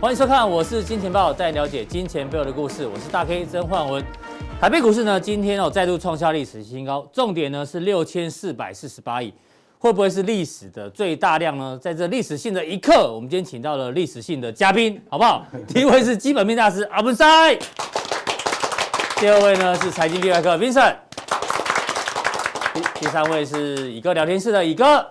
[0.00, 2.86] 欢迎收看，我是金钱豹，带你了解金钱背后的故事。
[2.86, 4.00] 我是大 K 曾焕文。
[4.60, 9.34] 台北股市呢，今天哦再度创下历史新高，重点呢是六千四百四十八亿，
[9.76, 11.76] 会不会是历史的最大量呢？
[11.82, 15.44] 在这历史性的一刻，我们今天请到了历史性的嘉宾，好不好？
[15.66, 17.56] 第一位是基本面大师阿文塞，
[19.16, 20.94] 第二位呢是财经 B 怪客 Vincent，
[23.00, 25.04] 第三位是乙哥聊天室的乙哥。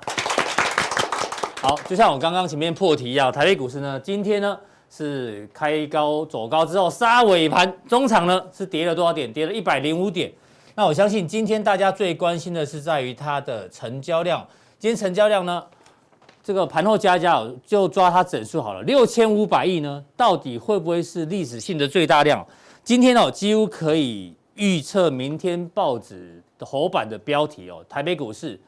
[1.62, 4.58] 好，就像我刚刚前面破题一样，台北股市呢，今天呢。
[4.98, 9.32] 是开高走高之后杀尾盘，中场呢是跌了多少点？
[9.32, 10.34] 跌了一百零五点。
[10.74, 14.44] 那我相信今天大家最关心的是在于它的成交量。
[14.80, 15.64] 今天成交量呢，
[16.44, 22.44] 这个盘后加加就抓它整数好了，六千五百亿呢，到底会不会是历史性的最大量？
[22.84, 28.60] 今天哦，几乎可以预测明天报纸的头版的标题哦，台北股市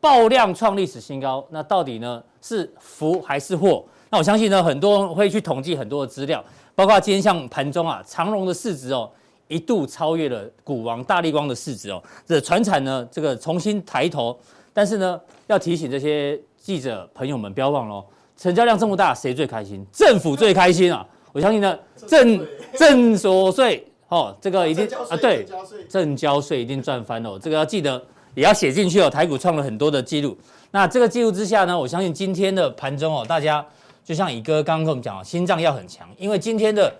[0.00, 1.46] 爆量创历史新高。
[1.50, 3.84] 那到底呢是福还是祸？
[4.14, 6.42] 那我相信呢，很多人会去统计很多的资料，
[6.76, 9.10] 包括今天像盘中啊，长荣的市值哦，
[9.48, 14.38] 一度超越了股王大力光的市值哦，这船产呢，这个重新抬头，
[14.72, 18.04] 但是呢，要提醒这些记者朋友们，不要忘了哦，
[18.36, 19.84] 成交量这么大，谁最开心？
[19.92, 21.04] 政府最开心啊！
[21.32, 21.76] 我相信呢，
[22.06, 22.40] 正
[22.78, 25.44] 正所税哦，这个一定啊，对，
[25.88, 28.00] 正交税一定赚翻了，这个要记得
[28.36, 29.10] 也要写进去哦。
[29.10, 30.38] 台股创了很多的记录，
[30.70, 33.66] 那这个记录之下呢，我相信今天的盘中哦，大家。
[34.04, 36.94] 就像乙哥刚刚跟我们讲，心脏要很强，因为今天的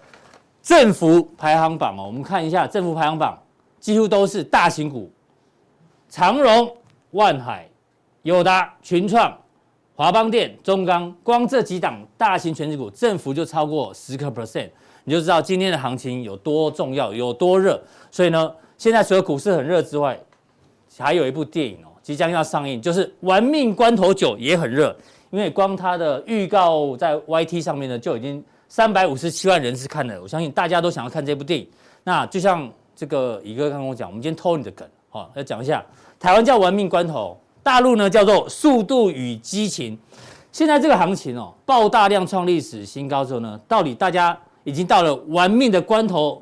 [0.62, 3.38] 振幅排行榜哦，我们看一下振幅排行榜，
[3.78, 5.12] 几乎都是大型股，
[6.08, 6.74] 长荣、
[7.10, 7.68] 万海、
[8.22, 9.36] 友达、群创、
[9.94, 14.70] 华邦电、中钢，光这几档大型权值股振幅就超过十个 percent，
[15.04, 17.78] 你就知道今天的行情有多重要，有多热。
[18.10, 20.18] 所以呢，现在除了股市很热之外，
[20.96, 24.96] 还有一部电影哦，即将要上映，就是《玩命关头九》也很热。
[25.34, 30.22] 因为光它的预告在 YT 上面呢，就已经三百五十七万人次看了。
[30.22, 31.66] 我相信大家都想要看这部电影。
[32.04, 35.84] 那就像这个乙哥刚刚跟我讲，我们今天偷你的梗，好，要讲一下，
[36.20, 39.98] 台湾叫玩命关头，大陆呢叫做速度与激情。
[40.52, 46.40] 现在这个行情哦，爆大量创历史新高之后呢，到底大家已经到了玩命的关头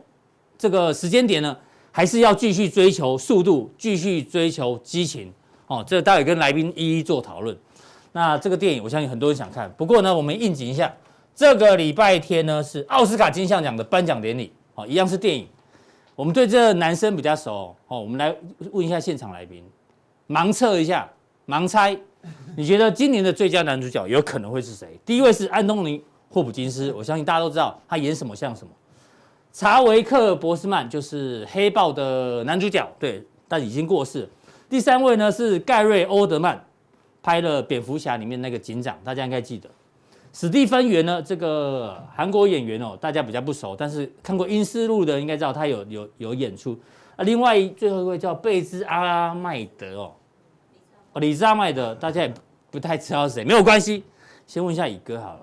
[0.58, 1.56] 这个时间点呢，
[1.90, 5.32] 还是要继续追求速度，继续追求激情？
[5.68, 7.56] 哦，这待会跟来宾一一做讨论。
[8.12, 9.72] 那这个电影，我相信很多人想看。
[9.76, 10.94] 不过呢，我们应景一下，
[11.34, 15.48] 这个礼拜天呢是奥斯卡金像奖的颁奖典礼，哦，一样是电影。
[16.14, 18.36] 我们对这男生比较熟，哦，我们来
[18.70, 19.64] 问一下现场来宾，
[20.28, 21.10] 盲测一下，
[21.46, 21.96] 盲猜，
[22.54, 25.00] 你觉得今年的最佳男主角有可能会是谁？
[25.06, 25.98] 第一位是安东尼·
[26.28, 28.70] 霍普金斯，我相信大家都知道他演什么像什么。
[29.54, 34.28] 查维克·博斯曼就是《黑豹》的男主角，对，但已经过世。
[34.68, 36.62] 第三位呢是盖瑞·欧德曼。
[37.22, 39.68] 拍了蝙蝠侠里面那个警长，大家应该记得。
[40.32, 46.78] 史蒂芬元呢，这个韩国演员哦，大家比较不熟，但是看过《阴尸路》的应该知道他有有有演出。
[47.16, 50.12] 啊，另外最后一位叫贝兹阿拉麦德哦，
[51.12, 52.32] 哦，李兹阿麦德，大家也
[52.70, 54.02] 不太知道是谁，没有关系，
[54.46, 55.40] 先问一下乙哥好了。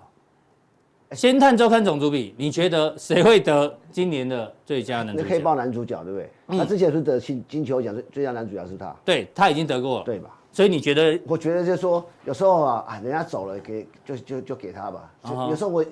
[1.12, 5.24] 先探周刊总主笔，你觉得谁会得今年的最佳男主角？
[5.24, 6.58] 那黑豹男主角对不对？
[6.58, 10.39] 他之前是得金金球奖最最佳男主角是他，对他已经得过了，对吧？
[10.60, 11.18] 所以你觉得？
[11.26, 15.10] 我觉得就是说，有时候啊，啊，人家走了，给就就就给他吧。
[15.24, 15.86] 就有时候我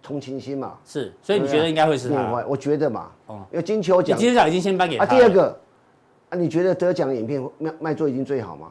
[0.00, 0.78] 同情心嘛。
[0.84, 2.44] 是，所以你觉得应该会是他？
[2.46, 3.10] 我觉得嘛。
[3.26, 3.44] 哦。
[3.50, 5.02] 因为金球奖，金球奖已经先颁给他。
[5.02, 5.58] 啊，第二个，
[6.28, 8.70] 啊，你觉得得奖影片卖卖座已经最好吗？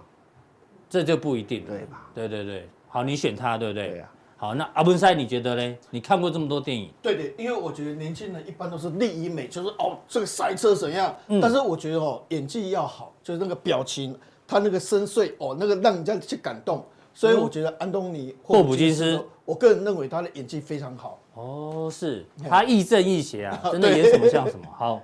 [0.90, 2.09] 这就不一定，对吧？
[2.16, 2.69] 对对对。
[2.88, 3.90] 好，你选他，对不对？
[3.90, 4.09] 对呀。
[4.38, 5.78] 好，那阿文塞，你觉得呢？
[5.90, 6.90] 你看过这么多电影？
[7.01, 11.13] 对对，因为我觉得年轻人一般都是利益美，就是哦，这个赛车怎样？
[11.41, 14.17] 但是我觉得哦，演技要好，就是那个表情。
[14.51, 16.84] 他那个深邃哦，那个让人家去感动，
[17.14, 21.17] 所以我觉得安东尼霍普金斯，我个人认为他的演技非常好。
[21.35, 24.66] 哦，是他亦正亦邪啊， 真的演什么像什么。
[24.78, 25.02] 好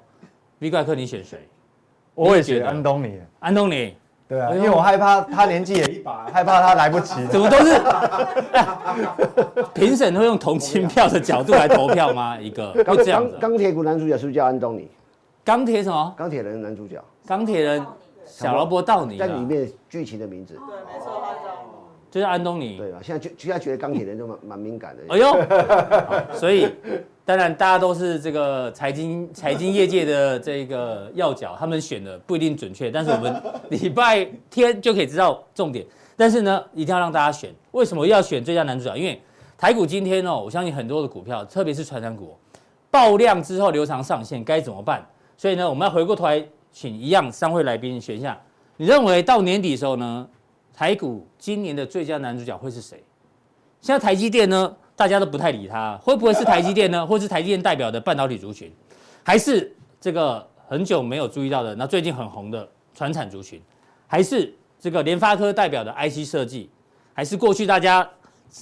[0.60, 1.48] ，V 怪客，你选谁？
[2.14, 3.22] 我也选安东尼。
[3.40, 3.96] 安东尼，
[4.28, 7.26] 对啊，因为我害怕他年纪也一把，害怕他来不及。
[7.32, 7.80] 怎么都是
[9.74, 12.38] 评审会用同情票的角度来投票吗？
[12.38, 14.90] 一个钢钢钢铁股男主角是不是叫安东尼？
[15.46, 16.14] 钢铁什么？
[16.18, 17.02] 钢铁人男主角。
[17.26, 17.86] 钢铁人。
[18.28, 21.66] 小劳勃道尼在里面剧情的名字，对，没错，他叫，
[22.12, 22.78] 就是安东尼。
[22.78, 23.00] 对吧？
[23.02, 25.04] 现在就现在觉得钢铁人都蛮蛮敏感的。
[25.10, 26.72] 哎呦，所以
[27.26, 35.86] 当然大家都是这个财经财经业界的这个要角，他们选的不一定准确，但是我们礼拜天就可以知道重点。
[36.16, 37.54] 但是呢，一定要让大家选。
[37.72, 38.96] 为什么要选最佳男主角？
[38.96, 39.22] 因为
[39.58, 42.36] 台股今天哦，我相信很多的股票，特别是传产股，
[42.92, 45.06] 爆量之后流长上限该怎么办？
[45.38, 46.44] 所以呢，我们要回过头来。
[46.80, 48.40] 请一样三位来宾选一下，
[48.76, 50.30] 你认为到年底的时候呢，
[50.72, 53.04] 台股今年的最佳男主角会是谁？
[53.82, 57.04] 现在台积电呢大家都不太理他，会不会是台积电呢？
[57.04, 58.72] 或是台积电代表的半导体族群，
[59.24, 63.60] 还是这个很久没有注意到的，那最近很红的传产族群，
[64.06, 66.70] 还是这个联发科代表的 IC 设计，
[67.12, 68.08] 还是过去大家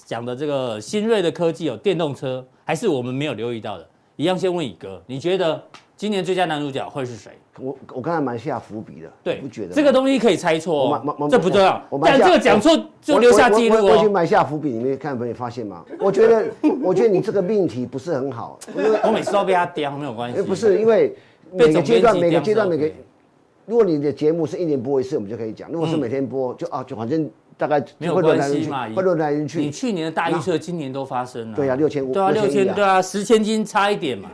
[0.06, 3.86] 讲的这个新锐的科技有电动车，还是我们没有留意到的？
[4.16, 5.62] 一样先问乙哥，你觉得
[5.98, 7.38] 今年最佳男主角会是谁？
[7.60, 11.82] 我我刚才埋下伏笔的，对，不觉得这个东西可以猜错哦，这不重要。
[12.04, 13.96] 但这个讲错我就留下记录哦。
[13.96, 15.86] 我去埋下伏笔，你们看没发现吗？
[16.00, 16.46] 我觉得，
[16.84, 20.42] 我觉得你这个命题不是很好，因为我每次都被他刁，没有关系。
[20.42, 21.16] 不是因为
[21.52, 22.92] 每个阶段，每个阶段，每个，
[23.66, 29.62] 如果你的节目是一年播一次，我们就可以讲；如果是每天播，就啊，就反正大概没有关系嘛，会轮来轮去。
[29.62, 31.56] 你去年的大预测，今年都发生了。
[31.56, 34.30] 对啊，六千五，对啊，六千，对啊，十千斤差一点嘛。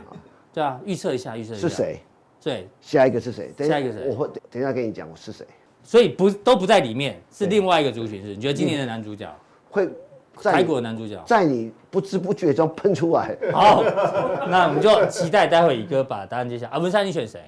[0.52, 2.00] 对啊，预测一下，预测一下是谁？
[2.42, 3.52] 对，下一个是谁？
[3.58, 4.08] 下一个谁？
[4.08, 5.46] 我会等一下跟你讲我是谁。
[5.84, 8.22] 所以不都不在里面，是另外一个族群。
[8.22, 8.34] 是？
[8.34, 9.32] 你觉得今年的男主角
[9.70, 9.88] 会
[10.36, 13.36] 台股的男主角，在你不知不觉中喷出来。
[13.52, 13.82] 好，
[14.48, 16.66] 那我们就期待待会宇哥把答案揭晓。
[16.68, 17.40] 啊，文山，你选谁？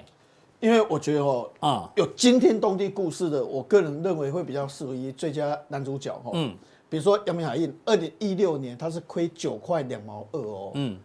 [0.59, 6.31] 因为我觉得哦，啊，有惊天动地故事的，我个人认为会比较适合于最佳男主角哈。
[6.33, 6.55] 嗯，
[6.89, 10.71] 比如说杨明海印，二零一六年他是亏九块两毛二哦。
[10.75, 10.97] 嗯。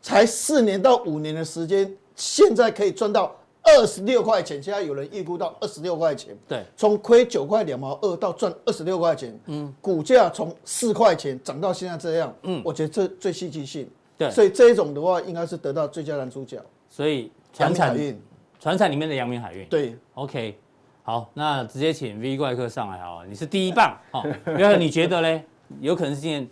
[0.00, 4.60] 才四年到五年的时间，现在可以赚到二十六块钱。
[4.60, 6.36] 现在有人预估到二十六块钱。
[6.48, 9.38] 对，从亏九块两毛二到赚二十六块钱。
[9.46, 12.34] 嗯，股价从四块钱涨到现在这样。
[12.42, 13.88] 嗯，我觉得这最戏剧性。
[14.18, 16.60] 对，所以这一种的话，应该是得到最佳男主角。
[16.90, 18.20] 所以传产运，
[18.58, 19.64] 传产里面的阳明海运。
[19.68, 20.58] 对，OK，
[21.04, 23.96] 好，那直接请 V 怪客上来好，你是第一棒。
[24.10, 25.44] 好， 然后你觉得嘞？
[25.80, 26.48] 有可能是今天。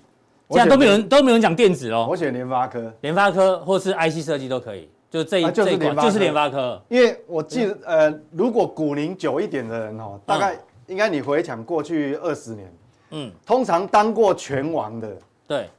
[0.50, 2.06] 现在都没有人，都没有人讲电子哦。
[2.08, 6.80] 我选联发科，联发科或是 IC 设计都可以，就这一这一块就是联发科。
[6.88, 12.74] 因为我记得，呃，如果股龄久一点的人哦，大概应该你回想过去二十年，
[13.12, 15.16] 嗯，通常当过拳王的，
[15.48, 15.70] 对，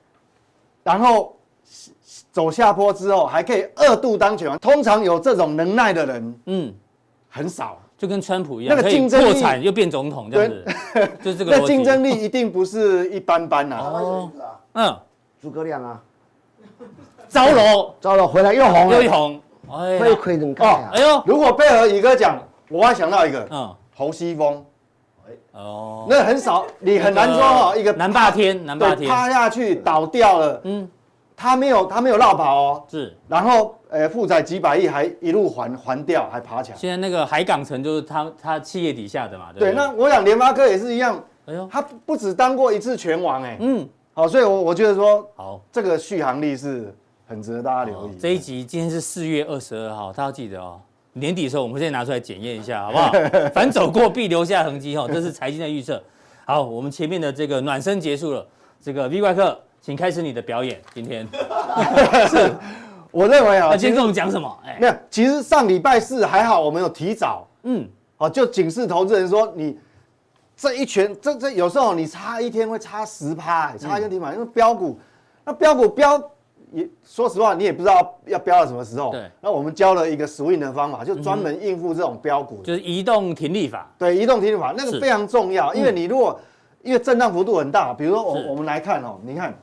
[0.84, 1.38] 然后
[2.32, 6.74] 走下坡之后还可以二度当拳王，通常有这种能耐的人，嗯，
[7.30, 7.80] 很少。
[7.96, 10.66] 就跟川普一样，那个竞争力破产又变总统这样子，
[11.24, 11.58] 就是这个。
[11.58, 13.78] 那竞争力一定不是一般般呐。
[13.78, 14.32] 哦，
[14.74, 15.00] 嗯，
[15.42, 16.04] 诸葛亮啊，
[17.28, 19.42] 招楼，招楼回来又红又一红，
[19.72, 20.90] 哎，亏亏能干啊。
[20.94, 22.38] 哎呦，如果配合宇哥讲，
[22.70, 24.64] 我还想到一个，嗯，侯西峰，
[25.52, 30.90] 哦，那很少，你很难说哦，一个南霸天，南霸天趴下去倒掉了，嗯。
[31.40, 32.84] 他没有，他没有落跑哦。
[32.90, 36.78] 是，然后，呃，负债几百亿，还一路还还掉，还爬起来。
[36.80, 39.72] 现在那个海港城就是他他企业底下的嘛，对。
[39.72, 41.24] 那我想联发科也是一样。
[41.46, 43.56] 哎呦，他不止当过一次拳王哎。
[43.60, 43.88] 嗯。
[44.16, 46.92] 好，所以我我觉得说，好，这个续航力是
[47.28, 48.16] 很值得大家留意。
[48.18, 50.80] 这一集今天是四月二十二号，大家要记得哦。
[51.14, 53.12] 年底的时候我们先拿出来检验一下，好不好？
[53.54, 56.02] 反走过必留下痕迹哦，这是财经的预测。
[56.46, 58.48] 好，我们前面的这个暖身结束了，
[58.82, 59.60] 这个 V 怪客。
[59.80, 60.82] 请开始你的表演。
[60.94, 61.26] 今天
[62.28, 62.54] 是，
[63.10, 64.60] 我认为啊，今天跟我们讲什么？
[64.66, 67.88] 哎，没有，其实上礼拜四还好，我们有提早，嗯，
[68.18, 69.78] 好，就警示投资人说，你
[70.58, 75.00] 这一拳，这这有时候你差一天会差十趴，差一天停板，因为标股，
[75.46, 76.22] 那标股飙
[76.72, 79.12] 也，说实话，你也不知道要飙到什么时候。
[79.12, 83.92] 对，那我们教了一个 swing 的方法，就专门应付这种标股，就是移动停利法。
[83.98, 86.40] 对，移动停利法那个非常重要，因为你如果
[86.84, 89.54] 因为震荡幅度很大，比如说我我们来看哦，你看。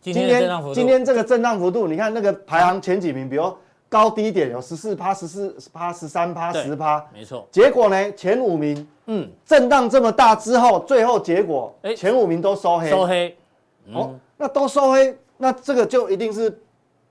[0.00, 3.52] 今天今天这个震荡幅度，你看那个排行前几名，比如
[3.88, 7.46] 高低点有十四趴、十四趴、十三趴、十趴，没错。
[7.50, 13.36] 结果呢，前五名，嗯，震荡这么大之后，最后结果，哎，前五名都收黑，收黑，
[13.92, 16.60] 哦，那都收黑，那这个就一定是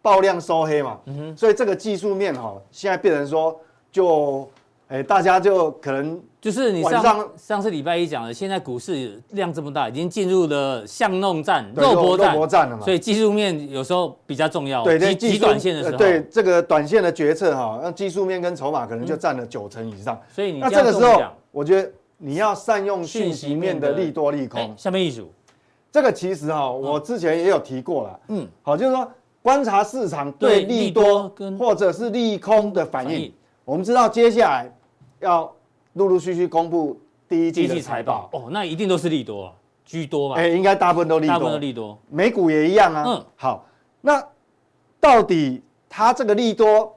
[0.02, 1.00] 爆量收黑嘛。
[1.06, 3.60] 嗯哼，所以这个技术面哈，现在变成说
[3.92, 4.48] 就。
[4.90, 12.86] 哎，大家就可能就是你上上次礼拜一讲的，现在股市量这么大，已经进入了巷弄战、肉搏战，肉搏战了嘛。
[12.86, 14.86] 所以技术面有时候比较重要。
[14.86, 20.18] 对，极极短线的时候，对这个短线的决策哈，那技术面跟筹码可能就占了九成以上。
[20.34, 24.74] 所以你那这个时候，我觉得你要善用讯息面的利多利空。
[24.78, 25.30] 下面一组，
[25.92, 28.20] 这个其实哈，我之前也有提过了。
[28.30, 29.10] 嗯，好，就是说
[29.42, 33.34] 观察市场对利多跟或者是利空的反应。
[33.66, 34.72] 我们知道接下来。
[35.20, 35.52] 要
[35.94, 36.96] 陆陆续续公布
[37.28, 39.52] 第一季的财报哦，那一定都是利多
[39.84, 40.36] 居多嘛？
[40.36, 41.98] 哎，应该大部分都利多，大部分都利多。
[42.08, 43.04] 美股也一样啊。
[43.08, 43.66] 嗯，好，
[44.00, 44.24] 那
[45.00, 46.96] 到底它这个利多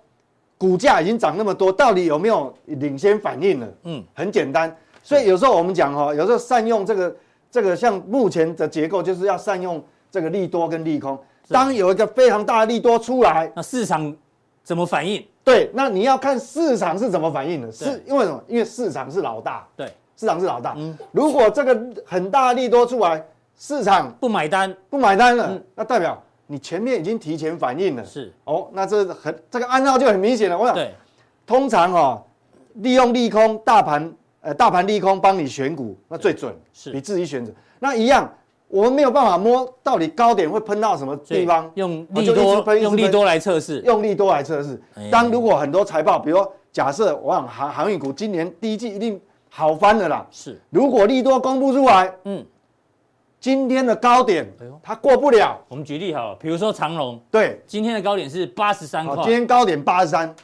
[0.59, 3.69] 股价已经涨那么多，到底有没有领先反应了？
[3.85, 4.77] 嗯，很简单。
[5.03, 7.17] 所以有时候我们讲哦，有时候善用这个
[7.51, 11.19] 这个像目前的结构，就是要善用这个利多跟利空。
[11.49, 14.15] 当有一个非常大的利多出来，那市场
[14.63, 15.25] 怎么反应？
[15.43, 18.41] 对，那你要看市场是怎么反应的，是因为什么？
[18.47, 19.67] 因为市场是老大。
[19.77, 20.75] 对，市场是老大。
[20.77, 21.77] 嗯，如果这个
[22.07, 23.25] 很大的利多出来，
[23.59, 30.57] 市场不买单，不买单了，那代表你前面已经提前反应了，是哦，那这很这个暗号就很明显了。
[30.57, 30.95] 我想，对，
[31.45, 32.23] 通常哦，
[32.75, 37.53] 利用利空大盘，呃，大盘利空帮你选股，那最准，是你自己选择。
[37.79, 38.33] 那一样，
[38.69, 44.81] 我们没有办法摸到底高点会喷到什么地方，用利多，用利多来测试，用利多来测试。
[45.11, 50.61] 当如果很多财报，比如说假设我想航航运股今年第一季一定好翻了啦，是。
[50.71, 52.45] 如果利多公布出来，嗯。
[53.39, 54.47] 今天的高点，
[54.83, 55.59] 它过不了。
[55.69, 59.17] 我们举例好了，比如说长隆，对，今天的高点是八十三块。
[59.23, 60.35] 今天高点八十三。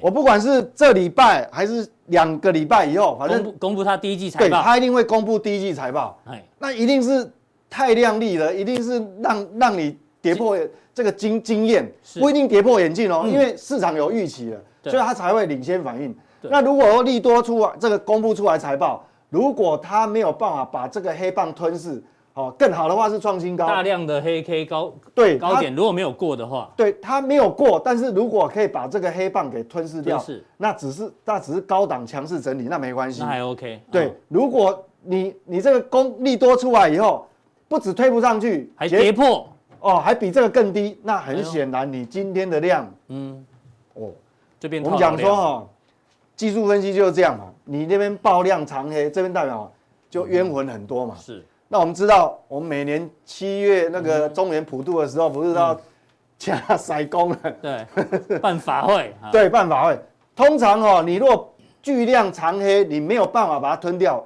[0.00, 6.18] 我不管是这礼拜还是两个礼拜以后，反正公布他第一季财报，对，他一定会公布第一季财报。
[6.58, 7.28] 那一定是
[7.68, 10.56] 太亮丽了，一定是让让你跌破
[10.94, 16.14] 这个经经验，不一定跌破眼镜哦，因为市场有预期了，所以它才会领先反应。
[16.42, 22.02] 那如果说利多出来，这个公布出来财报，如果它没有办法把这个黑棒吞噬。
[22.34, 33.80] 哦，更好的话是创新高，大量的黑 K 高对高点如果没有过的话，对它没有过，但是如果可以把这个黑棒给吞噬掉，是那只是那只是高档强势整理，那没关系，那还 OK。
[33.90, 37.26] 对，如果你你这个功力多出来以后，
[37.68, 39.48] 不止推不上去，还跌破。
[39.80, 43.44] 哦，还比这个更低，那很显然你今天的量，嗯，
[43.94, 44.10] 哦，
[44.60, 45.66] 这边我们讲说哈，
[46.36, 49.68] 技术分析就是这样嘛，你那边爆量长黑，这边代表
[50.08, 51.44] 就冤魂很多嘛，是。
[51.72, 55.80] 那我们知道，我们每年七月那个中原普渡的时候，不是要
[56.36, 57.38] 加塞 工了？
[57.62, 59.14] 对，办法会。
[59.32, 59.98] 对，办法会。
[60.36, 61.50] 通常哦，你若
[61.80, 64.22] 巨量长黑，你没有办法把它吞掉，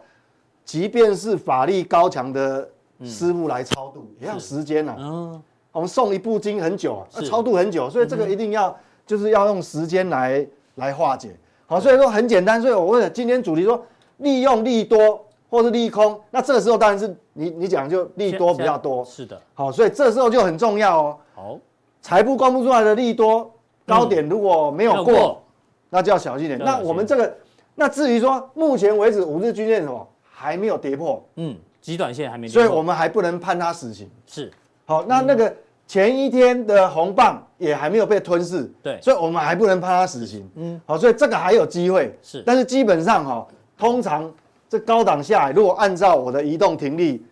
[0.65, 2.69] 即便是法力高强的
[3.05, 4.97] 师傅来超度，也要时间呐。
[4.99, 5.41] 嗯。
[5.71, 8.76] 我们送一部经很久啊，超度很久，所以这个一定要
[9.07, 11.31] 就是要用时间来来化解。
[11.67, 12.61] 好，所以说很简单。
[12.61, 13.81] 所以我问今天主题说，
[14.17, 15.25] 利用利多。
[15.49, 21.19] 或是利空，那这个时候当然是你你讲就利多比较多，是的，好，所以这时候就很重要哦。
[21.35, 21.59] 好，
[22.03, 23.50] 财报公布出来的利多
[23.87, 25.41] 高点如果没有过，
[25.88, 26.59] 那就要小心点。
[26.59, 27.37] 那我们这个，
[27.76, 34.11] 那至于说目前为止五日均线什么还没有跌破，嗯，极短线还没跌破，所以我们还不能判它死刑。
[34.26, 34.53] 是，
[34.85, 35.55] 好，那那个
[35.87, 40.50] 前一天的红棒也还没有被吞噬，对，所以我们还不能判它死刑。
[40.57, 42.19] 嗯，好，所以这个还有机会。
[42.21, 43.47] 是，但是基本上哈，
[43.79, 44.29] 通常。
[44.69, 47.25] 这高档下来，如果按照我的移动停利，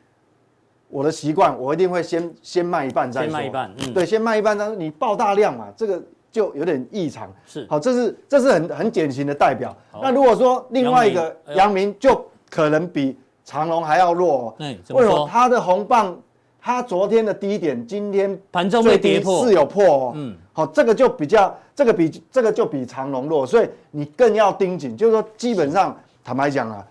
[0.89, 3.31] 我的习惯，我一定会先先卖一半再说。
[3.31, 4.57] 先卖一半，嗯，对，先卖一半。
[4.57, 6.01] 但是你爆大量嘛，这个
[6.31, 7.29] 就有点异常。
[7.45, 9.77] 是，好，这是这是很很典型的代表。
[10.01, 14.55] 那如果说另外一个阳明，就可能比长隆还要弱。
[14.61, 15.29] 嗯，为什么？
[15.29, 16.17] 它的红棒，
[16.61, 20.13] 它昨天的低点，今天盘中被跌破，是有破哦。
[20.15, 24.97] 嗯，好，这个就比较，这个比这个就比长荣弱，所以你更要盯紧。
[24.97, 26.87] 就是说，基本上坦白讲啊。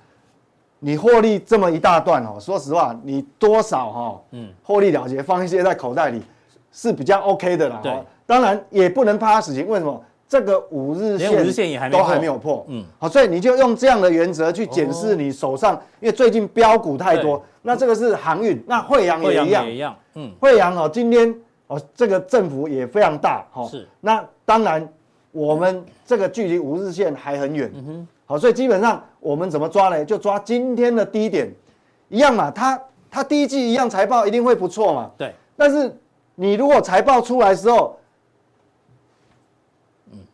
[0.83, 6.21] 你获利这么一大段哦，说实话，你多少哈，嗯，获利了结，放一些在口袋里
[6.71, 7.79] 是比较 OK 的啦。
[7.81, 7.91] 对，
[8.25, 9.67] 当然也不能怕它死刑。
[9.67, 10.03] 为什么？
[10.27, 21.33] 这个五日线，五日线也还都还没有破，嗯，好，所以你就用这样的原则去检视你手上，因为最近标股太多，那这个是航运，那惠阳也一样，一样，嗯，惠阳哦，今天
[21.67, 24.87] 哦，这个振幅也非常大，哈，是，那当然
[25.31, 28.07] 我们这个距离五日线还很远，嗯哼。
[28.25, 30.03] 好，所以基本上我们怎么抓呢？
[30.05, 31.53] 就抓今天的低点，
[32.09, 32.49] 一样嘛。
[32.49, 35.11] 它它第一季一样财报一定会不错嘛。
[35.17, 35.33] 对。
[35.55, 35.95] 但是
[36.35, 37.97] 你如果财报出来之后，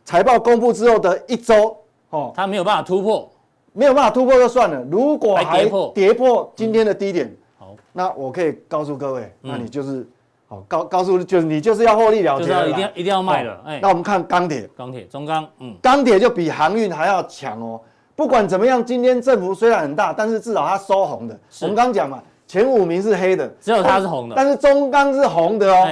[0.04, 1.76] 财报公布之后的一周，
[2.10, 3.30] 哦，它没有办法突破，
[3.72, 4.82] 没有办法突破就算了。
[4.90, 10.06] 如果还跌破今天的低点，好，那我可以告诉各位，那你就是。
[10.50, 13.62] 好，告告诉就是你就是要获利了结，就是要一定要一定要卖了。
[13.64, 17.80] 哎，那我们看钢铁，钢铁中钢，嗯，钢铁就比航运还要强哦。
[18.16, 21.38] 不管怎么样，今天振幅虽然很大，但是至少它收红的。
[21.62, 25.88] 我们刚讲嘛，前五名是黑的，只有它是红的，但是中钢是红的哦。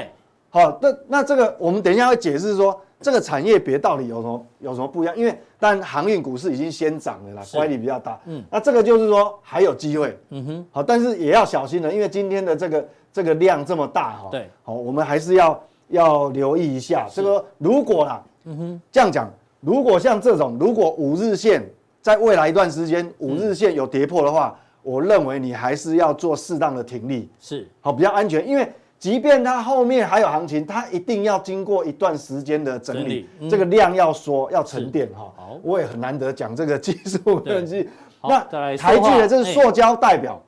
[0.50, 8.18] 好，那那这个我们等一下会解释说这个产业别到底有什么有什么不一样，因为但航运股市已经先涨了啦，乖离比较大。
[8.26, 10.18] 嗯，那这个就是说还有机会。
[10.30, 12.84] 嗯哼，好，但是也要小心了，因为今天的这个。
[13.12, 17.06] 这个量这么大哈，对，好，我们还是要要留意一下。
[17.12, 21.64] 这个如果啦，嗯哼，这样讲，如果像这种，如果五日线
[22.00, 28.46] 在未来一段时间五日线有跌破的话，我认为你还是要做适当的停利，是，好，比较安全。
[28.46, 35.32] 因为即便它后面还有行情，它一定要经过一段时间的整理，这个量要缩要沉淀哈。
[35.36, 37.88] 好，我也很难得讲这个技术分析。
[38.22, 38.40] 那
[38.76, 40.40] 台积的这是塑胶代表，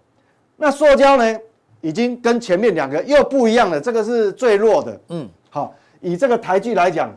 [0.57, 1.39] 那塑胶呢？
[1.81, 5.01] 已经跟前面两个又不一样了，这个是最弱的。
[5.09, 7.15] 嗯，好，以这个台剧来讲，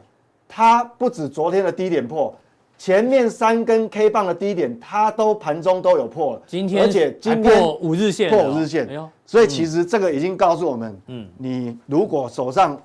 [0.47, 2.33] 它不止昨天的低点破，
[2.77, 6.41] 前面三根 K 棒的低点，它都盘中都有破了。
[6.47, 8.87] 今天，而且今天破五日线，破五日线。
[9.25, 12.79] 所以其实这个已经告诉我们，嗯，你如果手上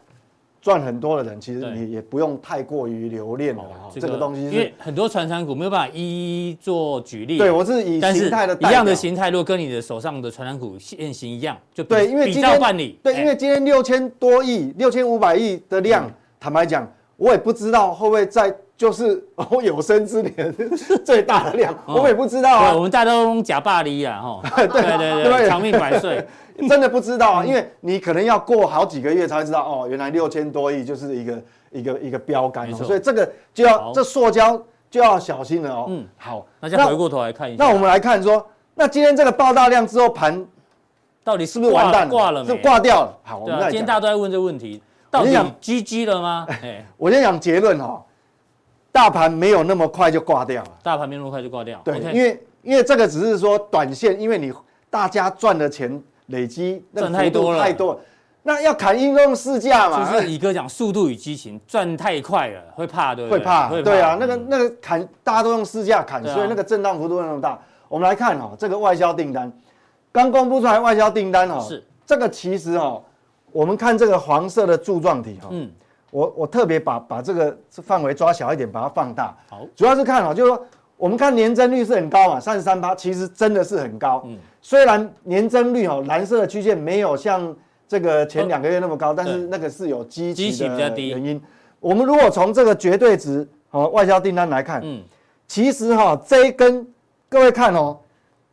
[0.60, 3.62] 赚很多的人，其实你也不用太过于留恋了。
[3.94, 7.38] 这个东西，因为很多传产股没有办法一一做举例。
[7.38, 12.98] 对，我是以形态的一样的形态，如果跟你的手上的传产股现行一样，就对，因为比照办理。
[13.02, 16.10] 对，因为今天六千多亿、六千五百亿的量，
[16.40, 18.56] 坦白讲，我也不知道会不会在。
[18.78, 20.54] 就是我 有生之年
[21.04, 22.72] 最大的量，我也不知道啊。
[22.72, 24.40] 我们大家都假霸力啊，哈。
[24.54, 26.24] 对对对对，长命百岁，
[26.68, 34.56] 真的不知道啊，因为你可能要过好几个月才会知道哦，原来六千多亿就是一个一个一个标杆，所以这个就要这塑胶
[34.88, 35.86] 就要小心了哦。
[35.88, 37.64] 嗯，好，那再回过头来看一下。
[37.64, 38.46] 那我们来看说，
[38.76, 40.46] 那今天这个爆大量之后盘
[41.24, 42.46] 到底是不是完蛋挂了？
[42.46, 43.18] 是挂掉了。
[43.24, 46.46] 好，我们今天大家都在问这个问题，到底 GG 了吗？
[46.96, 48.04] 我先讲结论哈。
[48.90, 51.80] 大盘没有那么快就挂掉了，大盘没那么快就挂掉。
[51.84, 54.52] 对，因为因为这个只是说短线，因为你
[54.90, 58.00] 大家赚的钱累积赚太多了，太多了，
[58.42, 60.10] 那要砍应用市价嘛。
[60.10, 67.56] 就是乙哥讲速度与激情，赚太快了会怕的，会怕，对啊，那个那个砍大家都用市价砍，所以那个震荡幅度那么大。
[67.88, 69.52] 我们来看哦，这个外销订单
[70.10, 73.00] 刚公布出来，外销订单哦，是这个其实哈，
[73.52, 75.70] 我们看这个黄色的柱状体哈，嗯。
[76.10, 79.36] 我我特别把把这个范围抓小一点，把它放大。
[79.50, 84.22] 好，主要是看啊，就是说我们看年增率是很高嘛，三十三趴，其实真的是很高。
[84.24, 87.54] 嗯，虽然年增率哦，蓝色的曲线没有像
[87.86, 91.38] 这个前两个月那么高，但是那个是有基期的原因。
[91.78, 95.02] 我们如果从这个绝对值哦，外销订单来看，嗯，
[95.46, 96.88] 其实哈这一根
[97.28, 97.98] 各位看哦，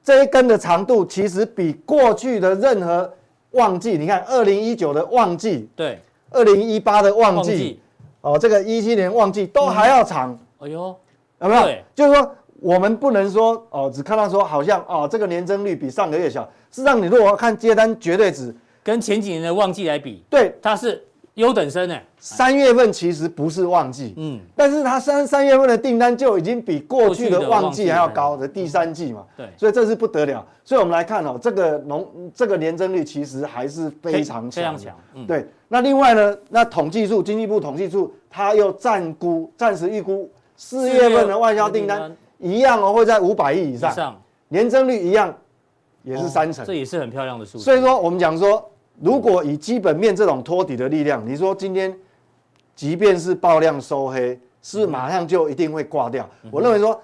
[0.03, 3.09] 这一根的长度其实比过去的任何
[3.55, 5.99] 旺季，你看二零一九的旺季，对。
[6.31, 7.79] 二零一八的旺季，
[8.21, 10.37] 哦，这个一七年旺季都还要长。
[10.59, 10.95] 哎呦，
[11.39, 11.69] 有没有？
[11.93, 16.43] 就是说，我们不能说哦，只看到说好像哦，这个年增率比上个月小。
[16.71, 18.53] 事实上，你如果看接单绝对值，
[18.83, 21.03] 跟前几年的旺季来比，对，它是。
[21.35, 21.97] 优等生呢？
[22.17, 30.45] 三月份其实不是旺季，嗯，但是它三三月份的订单就已经比过去的旺季还要高的第三季嘛，对，所以这是不得了。
[30.63, 35.45] 所以我们来看哦，这个农这个年增率其实还是非常强，非常强，嗯，对。
[35.67, 44.15] 那另外呢，那统计处经济部统计处它又暂估暂时预估四月份的外销订单一样哦，会在五百亿以上，
[44.47, 45.35] 年增率一样
[46.03, 47.63] 也是三成，这也是很漂亮的数字。
[47.65, 48.65] 所以说我们讲说。
[49.01, 51.93] 如果以基本面这种托底的力量，你说今天
[52.75, 56.29] 即便是爆量收黑，是不是马上就一定会挂掉？
[56.49, 56.99] 我认为说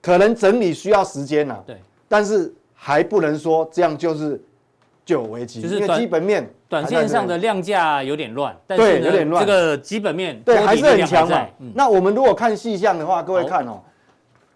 [0.00, 1.76] 可能整理需要时间呐，对，
[2.08, 4.40] 但是还不能说这样就是
[5.04, 11.46] 就有危机，就是因为基本面短线上的量价有点乱，对，有点乱，这个基本面对还是很强嘛。
[11.74, 13.80] 那我们如果看细项的话，各位看哦，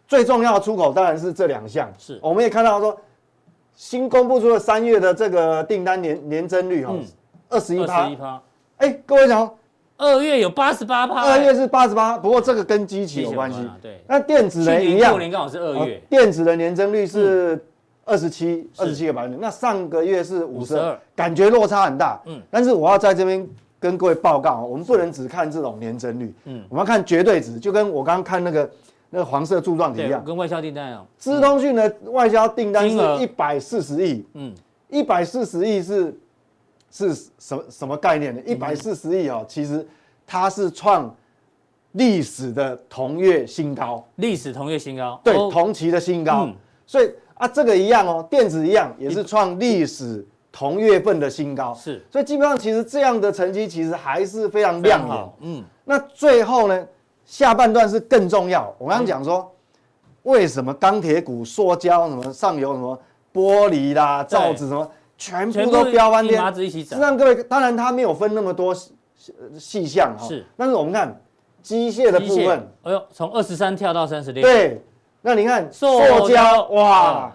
[0.06, 2.96] 最重要的出口当然是这两项，是，我们也看到说。
[3.78, 6.92] 新公布出了三月的这个订单年年增率哈，
[7.48, 8.42] 二十一趴，
[8.78, 9.48] 哎，各位讲，
[9.96, 14.00] 二月有八十八趴，二月是八十八，不过这个跟机器有关系，对。
[14.08, 17.64] 那电子的一样，去年刚好是二月，电子的年增率是
[18.04, 22.42] 二十七，二十七个百分点，那上个月是五十二，感觉落差很大，嗯。
[22.50, 28.68] 但是我要在这边跟各位报告，我们不能只看这种年增率，嗯，我们要看绝对值，就跟我刚刚看那个。
[29.10, 31.06] 那个黄色柱状体一样，跟外销订单一样。
[31.16, 34.54] 资通讯的外销订单是一百四十亿，嗯，
[34.88, 36.14] 一百四十亿是
[36.90, 38.42] 是什么什么概念呢？
[38.44, 39.86] 一百四十亿哦，其实
[40.26, 41.14] 它是创
[41.92, 46.46] 历史的同月新高，历史同月新高，对，同期的新高。
[46.86, 52.04] 所以啊，这个一样哦，电子一样也是创历史同月份的新高，是。
[52.10, 55.64] 所以基本上其实这样的成绩其实还是非常亮眼，嗯。
[55.86, 56.86] 那最后呢？
[57.28, 58.74] 下半段是更重要。
[58.78, 59.52] 我刚刚讲说，
[60.22, 62.98] 为什么钢铁股、塑胶什么上游什么
[63.34, 66.42] 玻璃啦、造纸什么，全部都飙翻天。
[66.54, 68.94] 实际上，各位当然它没有分那么多细
[69.58, 70.26] 细项哈。
[70.26, 70.42] 是。
[70.56, 71.20] 但是我们看
[71.60, 74.42] 机械的部分，哎呦，从二十三跳到三十六。
[74.42, 74.82] 对。
[75.20, 77.30] 那你看塑胶哇，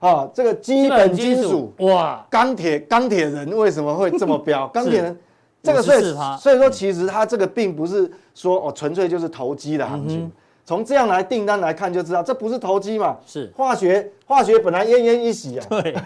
[0.00, 4.68] 啊，这个基本金属哇，钢铁钢铁人为什么会这么飙？
[4.74, 5.18] 钢铁人。
[5.62, 6.00] 这个所以
[6.38, 10.30] 所以说，其实它这个并不是说哦，纯粹就是投机的行情。
[10.64, 13.16] 从这样来订单来看就知道，这不是投机嘛？
[13.26, 15.66] 是化学化学本来奄奄一息啊。
[15.70, 15.96] 对，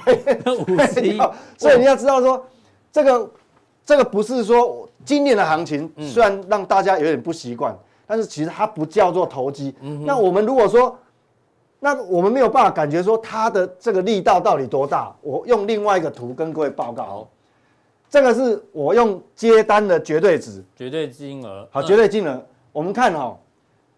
[1.58, 2.46] 所以你要知道说，
[2.92, 3.30] 这个
[3.84, 9.74] 这个不是说今年的行情，虽然让大家有点不习惯，但是其实它不叫做投机。
[10.04, 10.96] 那我们如果说，
[11.80, 15.12] 那我们没有办法感觉说它的这个力道到底多大。
[15.22, 17.28] 我用另外一个图跟各位报告。
[18.12, 21.66] 这个是我用接单的绝对值，绝对金额。
[21.70, 23.35] 好，绝对金额，我们看哈，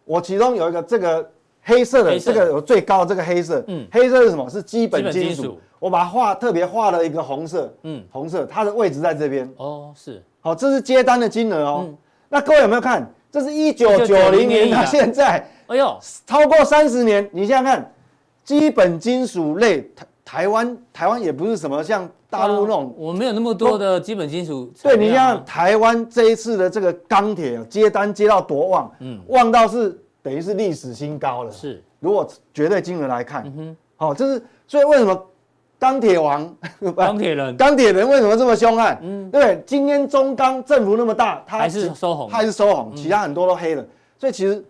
[0.04, 1.28] 我其中有一个这个
[1.60, 4.48] 黑色的，这个有最高的这个黑色，嗯，黑色是什么？
[4.48, 5.58] 是基本金属。
[5.80, 9.52] 我把它画特别画了一个红色，嗯，红色，它的位置在这边。
[9.56, 10.22] 哦，是。
[10.40, 11.92] 好，这是接单的金额哦。
[12.28, 13.12] 那各位有没有看？
[13.32, 17.28] 这是一九九零年到现在，哎呦，超过三十年。
[17.32, 17.92] 你想想看，
[18.44, 19.90] 基本金属类
[20.34, 24.68] 台台湾台湾也不是什么像大陆那种，我没有那么多的基本金属。
[24.82, 31.52] 对，你像台湾这一次的这个钢铁接单接到多旺，嗯，旺到是等于是历史新高了。
[31.52, 35.24] 是，如果绝对金额来看，嗯哼，好，这是所以为什么？
[35.76, 36.56] 钢铁王，
[36.96, 38.98] 钢铁人， 钢铁人为什么这么凶悍？
[39.02, 43.84] 嗯，对，今天中钢振幅那么大，它还是收红，它还是收红，其他很多都黑了，
[44.18, 44.64] 所以其实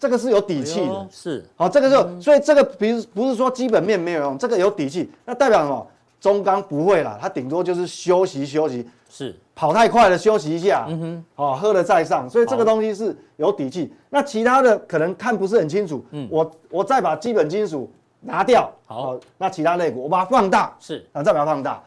[0.00, 5.86] 这个是有底气的，是，好，这个就，所以这个比如不是说基本面没有用，这个有底气，那代表什么？
[6.20, 9.36] 中钢不会啦，它顶多就是休息休息，是。
[9.54, 13.92] 跑太快了休息一下，嗯哼，哦，喝了再上，所以这个东西是有底气。
[14.08, 17.88] 那其他的可能看不是很清楚，嗯，我我再把基本金属。
[18.22, 18.70] 拿掉。
[18.84, 21.02] 好，那其他类股我把它放大，是。
[21.12, 21.82] 啊，再把它放大。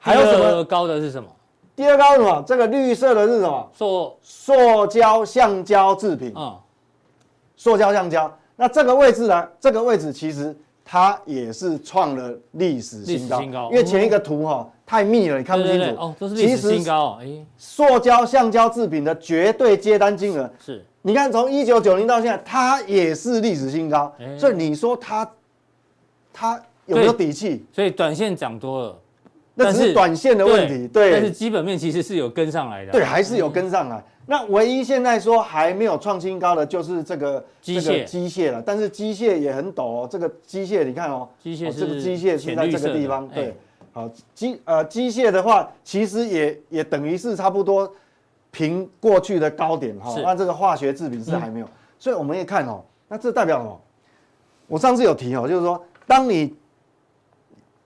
[0.00, 0.64] 还有什么？
[0.64, 1.28] 高的是什么？
[1.76, 2.42] 第二高是什么？
[2.44, 3.70] 这个绿色的是什么？
[3.72, 6.34] 塑塑胶橡胶制品。
[6.34, 6.58] 啊，
[7.56, 8.32] 塑胶橡胶。
[8.54, 9.48] 那这个位置呢？
[9.58, 17.18] 这个位置其实它也是创了历史新高，因为前一个图哈太密了，你看不清楚哦，这是历史新高。
[17.20, 24.14] 哎，塑胶橡胶制品的绝对接单金额是，你看从一九九零到现在，它也是历史新高。
[24.38, 25.28] 所以你说它。
[26.38, 27.64] 它有没有底气？
[27.72, 28.98] 所以短线涨多了，
[29.54, 30.86] 那只是短线的问题。
[30.86, 32.92] 对，但是基本面其实是有跟上来的。
[32.92, 34.04] 对，还是有跟上来。
[34.26, 38.60] 那唯一现在说还没有创新高的，就是这个机械机械了。
[38.60, 40.08] 但是机械也很陡哦。
[40.10, 43.28] 这个机械你看哦，机械这个机械是在这个地方。
[43.28, 43.54] 对，
[43.92, 47.90] 好机呃机械的话，其实也也等于是差不多
[48.50, 50.14] 平过去的高点哈。
[50.22, 51.68] 那这个化学制品是还没有。
[51.98, 53.80] 所以我们也看哦，那这代表什么？
[54.66, 55.82] 我上次有提哦，就是说。
[56.08, 56.54] 当你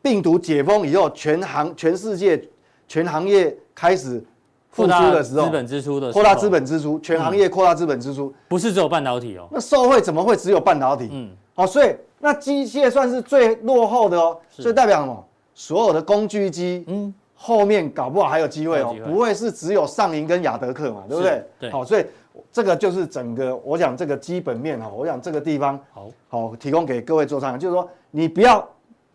[0.03, 2.46] 病毒解封以后，全行全世界
[2.87, 4.22] 全行业开始
[4.70, 9.48] 复苏的时候，资本支出的扩大资本支出，全行业扩大资本支出，不是只有半导体哦。
[9.50, 11.09] 那受惠怎么会只有半导体？
[11.12, 15.24] 嗯，好，所以那机械算是最落后的哦，所以代表什么？
[15.54, 21.44] 所有的工具机，嗯，后面搞不好还有机会哦，不会是只有上银跟雅德克嘛，对不对？
[21.59, 22.04] 对，好，所以。
[22.52, 26.09] 这个就是整个，我想这个基本面哈，我想这个地方好。
[26.28, 28.66] 好提供给各位做参考，就是说你不要，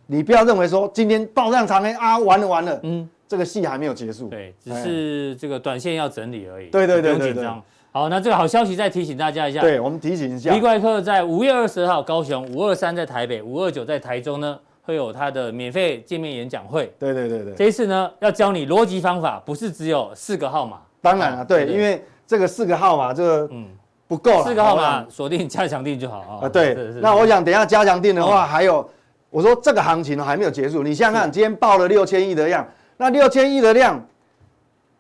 [0.06, 7.64] 你不要认为说今天爆量长黑啊，完了完了，嗯，这个戏还没有结束，对，只是这个短线要整理而已，对对对对，不用紧张。
[7.92, 10.54] 好，那这个好消息再提醒大家一下，对我们提醒一下。
[10.54, 22.04] 李怪客在五月二十号高雄，五二三在台北，五二九在台中呢，会有他的免费见面演讲会，对对对对，这一次呢要教你逻辑方法，不是只有四个号码，当然了，对，因为。
[22.28, 23.68] 这个四个号码，这个嗯。
[24.08, 26.40] 不够了，四个号码锁定加强定就好啊。
[26.42, 28.88] 啊，对，那我想等一下加强定的话，还有
[29.30, 30.82] 我说这个行情呢还没有结束。
[30.82, 34.04] 你想想看，今天报了六千亿的量，那六千亿的量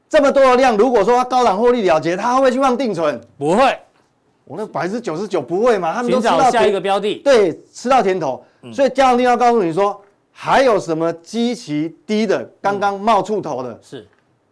[0.09, 3.19] 这么多的量，如果说它高档获利了结，它会不会去放定存？
[3.37, 3.77] 不会，
[4.45, 5.93] 我那百分之九十九不会嘛。
[5.93, 8.43] 他们都知道下一个标的，对，吃到甜头。
[8.73, 9.99] 所以加强錠要告诉你说，
[10.31, 14.07] 还有什么基期低的，刚刚冒出头的，是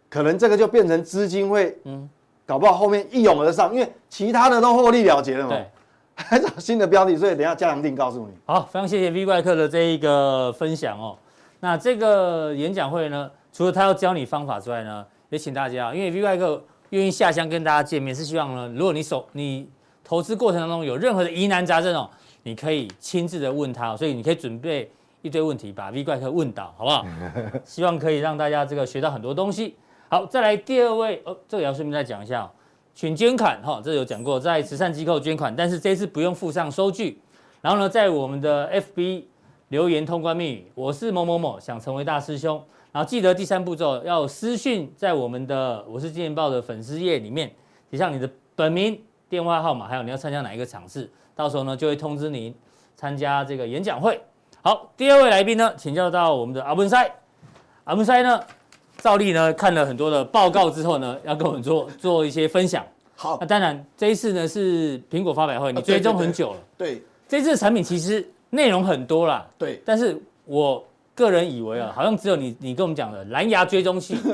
[0.08, 2.08] 可能这个就变成资金会嗯。
[2.46, 5.56] 搞不好后面一涌而上，因为其他的都获利了结了嘛。
[5.56, 5.66] 对，
[6.14, 8.34] 还找新的标的，所以等一下加强定告诉你。
[8.44, 11.16] 好，非常谢谢 V 怪客的这一个分享哦。
[11.64, 19.66] 那这个演讲会呢，除了他要教你方法之外呢，也请大家，因为 V 怪客愿意下乡跟大家见面，是希望呢，如果你手你
[20.04, 22.10] 投资过程当中有任何的疑难杂症哦，
[22.42, 27.06] 你可以亲自的问他，所以你可以准备一堆问题，把 V 怪客问倒，好不好？
[27.64, 29.74] 希望可以让大家这个学到很多东西。
[30.10, 32.50] 好，再来第二位哦，这个也要顺便再讲一下哦，
[32.94, 37.18] 请捐款哈，这、有讲过，在慈善机构捐款，但是这次不用附上收据，
[37.62, 39.24] 然后呢，在我们的 FB
[39.74, 47.52] 留言通关密语，我是某某某，想成为大师兄，然后记得第三步骤要私讯在我们的我是金钱爆的粉丝页里面
[47.90, 48.96] 写上你的本名、
[49.28, 52.54] 电话号码，还有你要参加哪一个场次，到时候呢就会通知您
[52.94, 54.20] 参加这个演讲会。
[54.62, 57.12] 好，第二位来宾呢，请教到我们的阿文塞，
[57.82, 58.40] 阿文塞呢？
[58.98, 62.86] 照例呢看了很多的报告之后呢，要跟我们做做一些分享。
[63.16, 66.58] 好，那当然这一次呢是苹果发表会，你追踪很久了。
[66.78, 69.46] 对，这次产品其实内容很多啦。
[69.58, 70.82] 对，但是我
[71.14, 74.16] 个人以为啊，好像只有你你跟我们讲的蓝牙追踪器。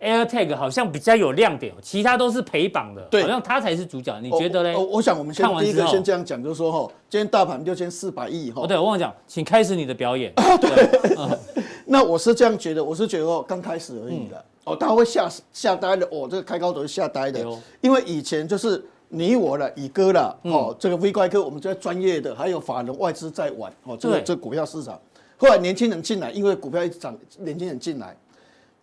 [0.00, 4.16] AirTag 好像比较有亮点，其他都是陪绑的，对，好像它才是主角。
[4.20, 4.72] 你觉得嘞？
[4.72, 8.62] 哦，我想我们先第一个先这样讲，就是说哈，今天大盘六千四百亿哈。
[8.62, 10.32] 哦，对，我忘了讲，请开始你的表演。
[10.62, 10.88] 对，
[11.84, 14.44] 那我是这样觉得，我是觉得哦，刚开始而已的。
[14.62, 17.44] 哦，大家会吓吓呆的，哦，这个开高都是吓呆的，
[17.80, 25.00] 因为以前就是你我了，宇哥了，哦，这个 V 怪客，我们这专业的，还有法人外资在玩，哦，这个这股票市场。
[25.36, 28.16] 后来年轻人进来，因为股票一直涨，年轻人进来。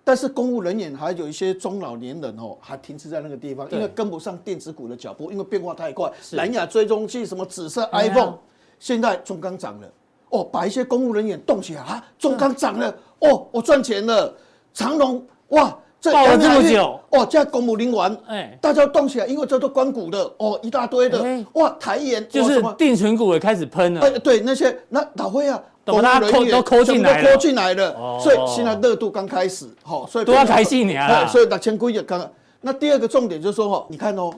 [0.03, 6.11] 但是公务人员还有一些中老年人哦，还停滞在那个地方，因为跟不上电子股的脚步，因为变化太快。
[6.31, 8.37] 蓝牙追踪器什么紫色 iPhone，
[8.79, 9.91] 现在中钢涨了
[10.29, 14.33] 哦，把一些公务人员动起来啊，中钢涨了哦，我赚钱了。
[14.73, 16.99] 长隆哇，这抱了这么久。
[17.09, 24.01] 哦，现在公务领完，哎，大家动起来，因为这都关谷的哦，一大堆的哇，台盐就是定存股也开始喷了。
[24.01, 25.61] 哎，对那些那老辉啊。
[25.85, 32.27] 都大家扣都抠进来了，抠进来了，所以现在热度刚开始，好，所以都要开新年了，所以那千股也刚刚。
[32.61, 34.33] 那第二个重点就是说，哈，你看哦，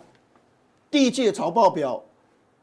[0.91, 2.03] 第一季的财报表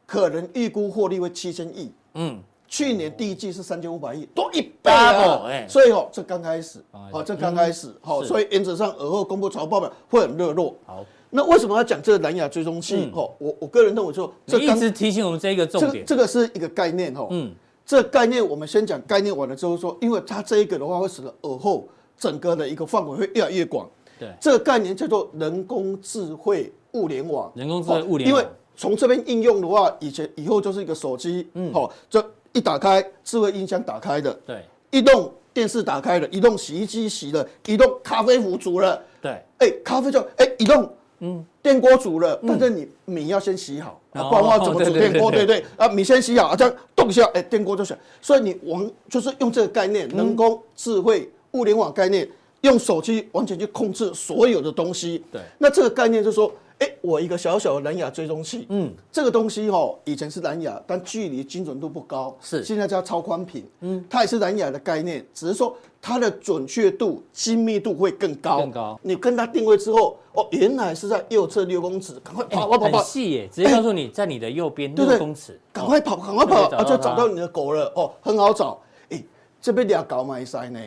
[0.05, 10.75] 可能预估获利为七千亿，嗯，去年第一季是三千五百亿，多一倍啊，所以哦，这刚开始，好，这刚开始，好，所以原则上而后公布财报表会很热络。
[10.85, 13.09] 好，那为什么要讲这个蓝牙追踪器？
[13.13, 17.53] 哦，我我个人认为说，这一直提醒我们这一个重点，这个是一个概念，哈，嗯。
[17.87, 23.87] 这个概念我们先讲概念完了之后说，因为它这一个的话会使得尔后整个的一个范围会越来越广。
[24.19, 27.51] 对，这个概念叫做人工智慧物联网。
[27.53, 28.41] 人工智慧物联网。
[28.41, 32.19] 因为从这边应用的话，以前以后就是一个手机，嗯，好，这
[32.55, 40.89] 一打开智慧音箱打开的，对，移动电视打开了，移动洗衣机洗了，移动咖啡壶煮了，对，哎，咖啡就哎移动。
[41.19, 45.31] 嗯，电锅煮了，但是你米要先洗好，不然的话怎么煮电锅？
[45.31, 47.97] 对对啊，米先洗好，这样动一下，哎，电锅就响。
[48.21, 52.27] 所以你往就是用这个概念，人工智慧物联网概念，
[52.61, 55.23] 用手机完全去控制所有的东西。
[55.31, 56.49] 对，那这个概念就是说。
[56.79, 68.99] 哎，我一个小小的蓝牙追踪器，嗯，这个东西哦，以前是蓝牙，但距离精准度不高，是，现在叫超宽频，嗯，它也是蓝牙的概念，只是说它的准确度、精密度会更高，更高。
[69.01, 79.23] 你跟它定位之后，哦，原来是在右侧六公尺，赶快跑跑跑跑，很细耶，直接告诉你在你的右边 六公尺，赶快跑，赶快跑，啊，就找到你的狗了，哦，很好找，哎，
[79.61, 80.79] 这边俩搞买塞呢，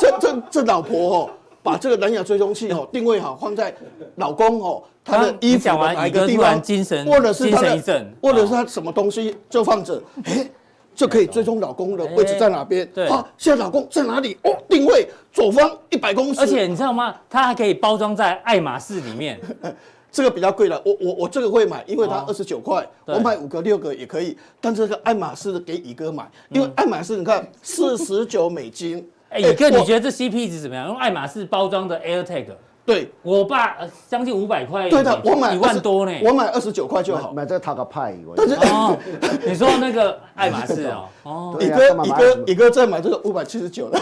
[0.00, 1.30] 这这这老婆哦。
[1.62, 3.74] 把这个蓝牙追踪器 哦定位好，放在
[4.16, 10.48] 老公哦他的衣服的哪一个地方，精神或者是他的或者是他什么东西就放着，哎，
[10.94, 12.88] 就可以追踪老公的位置在哪边。
[12.94, 14.36] 对，啊，现在老公在哪里？
[14.44, 16.40] 哦，定位左方一百公尺。
[16.40, 17.14] 而且你知道吗？
[17.28, 19.40] 它还可以包装在爱马仕里面。
[20.12, 24.36] 这个比较贵了，我我我这个会买，因为它二十九块，我买五个六个也可以。
[24.60, 29.08] 但这个爱马仕的给乙哥买，因为爱马仕你看四十九美金。
[29.32, 30.88] 哎，宇哥，你觉得这 CP 值怎么样？
[30.88, 32.48] 用爱马仕包装的 AirTag，
[32.84, 38.14] 对我爸将近五百块，对的，我买一万多呢，我买二十九块就好，买这个 Tag 派。
[38.36, 38.94] 但是哦，
[39.46, 43.98] 你说那个爱马仕哦， 哦，宇哥，宇哥，宇哥再买这个五百七十九的，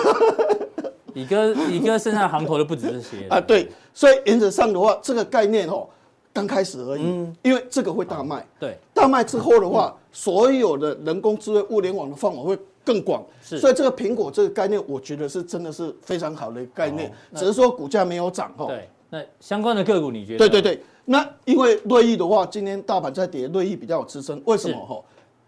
[1.14, 3.40] 宇哥，宇哥身上行头都不止这些啊。
[3.40, 5.87] 对，所以原则上的话，这个概念哦，
[6.33, 7.03] 刚开始而已，
[7.43, 12.59] 因为这个会大卖，对，大卖之后的话，所有的人工智慧物联网的范围会。
[12.90, 18.66] 更广，所以这个苹果这个概念，我觉得是真的是非常好的概念，只是说股价没有涨哈。
[18.66, 20.38] 对，那相关的个股你觉得？
[20.38, 24.85] 对对对，那因为瑞昱的话，今天大盘在跌，瑞昱比较有支撑，为什么？
[24.85, 25.00] 哈？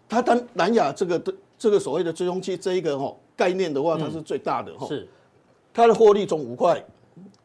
[0.07, 4.87] 它当蓝牙这个的这个所谓的追踪器这一个哈概念的话，它是最大的哈。
[4.87, 5.05] 是，
[5.73, 6.81] 它的获利从五块，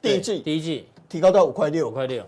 [0.01, 0.39] 第一季。
[0.39, 0.87] 第一季。
[1.09, 2.23] 提高到五块六，五块六，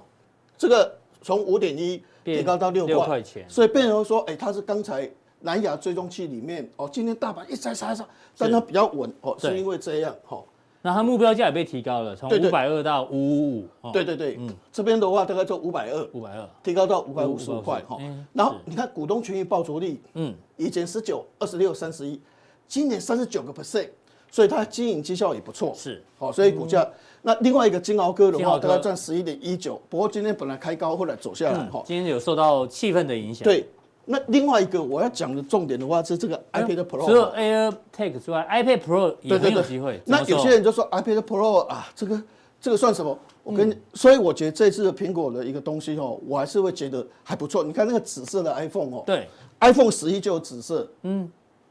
[0.58, 5.08] 这个从五点一提高到六块钱，所以变成说，哎，它是刚才。
[5.42, 10.42] 蓝牙追踪器里面哦，今天大盘一直在杀杀，但它比较稳哦，是因为这样哈。
[10.82, 13.90] 那它目标价也被提高了，从五百二到五五五。
[13.92, 17.98] 对对对，嗯，这边的话大概就五百二，五百二提高到五百五十五块哈。
[18.32, 22.18] 然后你看股东权益报酬率，嗯，以前十九、二十六、三十一，
[22.66, 23.90] 今年三十九个 percent，
[24.30, 26.88] 所以它经营绩效也不错，是好，所以股价。
[27.20, 31.82] 那另外一个金鳌哥的话，大概赚十一点一九，不过今天本来开高，后来走下来哈。
[31.84, 33.44] 今天有受到气氛的影响。
[33.44, 33.66] 对。
[34.12, 40.00] 那另外一个我要讲的重点的话是这个 iPad Pro，除了 AirTag 之外，iPad Pro 也很有机会。
[40.04, 42.20] 那有些人就说 iPad Pro 啊，这个
[42.60, 43.16] 这个算什么？
[43.44, 47.62] 我跟你，所以我觉得这次的苹果的一个东西哦，我还是会觉得还不错。
[47.62, 49.28] 你看那个紫色的 iPhone 哦，对
[49.60, 51.30] ，iPhone 十一就有紫色，嗯，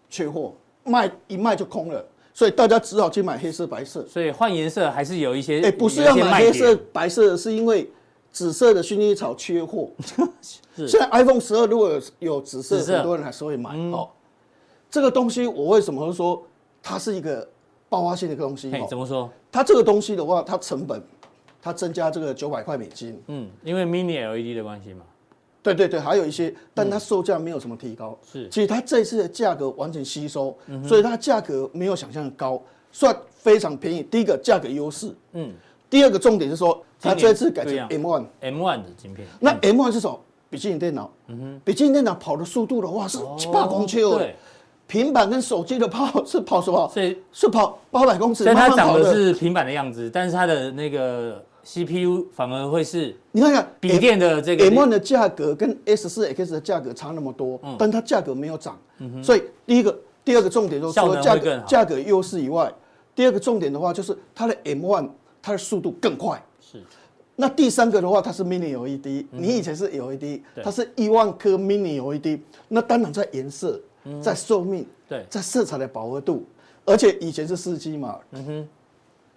[0.10, 0.54] 缺货，
[0.86, 2.02] 卖一卖就空了，
[2.34, 4.06] 所以大家只好去买黑色、白色。
[4.08, 7.90] 所以换颜色还是有一些，哎，不是要买黑色、白色，是因为。
[8.40, 9.90] 紫色的薰衣草缺货，
[10.74, 13.76] 现在 iPhone 十二如果有有紫色，很多人还是会买。
[13.92, 14.08] 哦，
[14.90, 16.42] 这个东西我为什么会说
[16.82, 17.46] 它是一个
[17.90, 18.72] 爆发性的东西？
[18.90, 19.30] 怎么说？
[19.52, 21.04] 它这个东西的话，它成本
[21.62, 23.22] 它增加这个九百块美金。
[23.28, 25.04] 嗯，因为 Mini LED 的关系嘛。
[25.62, 28.18] 对对对，还有一些，但它售价没有什么提高。
[28.32, 34.02] 是，其实它这次的价格完全吸收，所以它价格没有想象的高，算非常便宜。
[34.02, 35.54] 第一个价格优势，嗯。
[35.90, 39.28] 第二个重点是说，它这次改成 M1，M1 的晶片。
[39.40, 40.20] 那 M1 是什么？
[40.50, 41.12] 笔记本电脑。
[41.28, 41.62] 嗯哼。
[41.66, 44.02] 笔记本电脑跑的速度的话是七八公尺。
[44.02, 44.36] 对。
[44.88, 46.92] 平板跟手机的跑是跑什么？
[46.92, 48.44] 是是跑八百公尺。
[48.44, 62.74] 但它长的是平板的样子，但是它的那个 CPU 反而会是你看看笔电的这个 M1 的价格跟 S4X 的价格差那么多，嗯、但它价格没有涨，嗯、哼所以第一个、第二个重点就是除了价格价格优势以外，
[63.14, 65.08] 第二个重点的话就是它的 M1
[65.42, 66.42] 它的速度更快。
[66.62, 66.84] 是。
[67.36, 73.80] 那第三个的话，它是 Mini LED，、嗯、你以前是 LED，它是一万颗 Mini LED，那当然在颜色。
[74.24, 76.44] 在寿命，对，在色彩的饱和度，
[76.86, 78.68] 而且以前是四 G 嘛，嗯哼，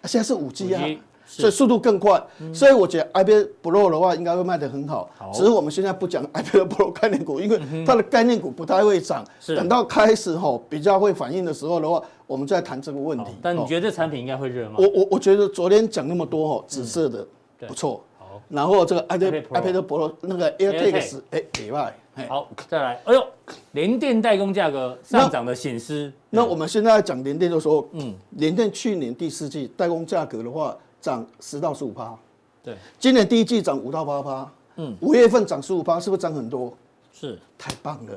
[0.07, 0.81] 现在是五 G 啊，
[1.27, 2.19] 所以速度更快，
[2.53, 5.09] 所以我觉得 iPad Pro 的话应该会卖得很好。
[5.33, 13.31] 只是我们现在不讲 iPad Pro 概念股，因为它的概念股不太会涨，等到开始吼比较会反应的时候的话，我们在谈这个问题。
[13.41, 14.75] 但你觉得这产品应该会热吗？
[14.77, 17.27] 我我我觉得昨天讲那么多哈，紫色的
[17.67, 21.95] 不错，好，然后这个 iPad iPad Pro 那个 AirTags 哎以外。
[22.29, 23.27] 好，再来，哎呦，
[23.71, 26.13] 联电代工价格上涨的显示。
[26.29, 32.15] 那我们现在讲联电的时候，嗯，联电去年第四季代工价格的话，涨十到十五趴，
[32.61, 36.71] 对，今年第一季涨五到八趴，嗯，五月份涨十五趴，是不是涨很多？
[37.11, 38.13] 是，太棒了，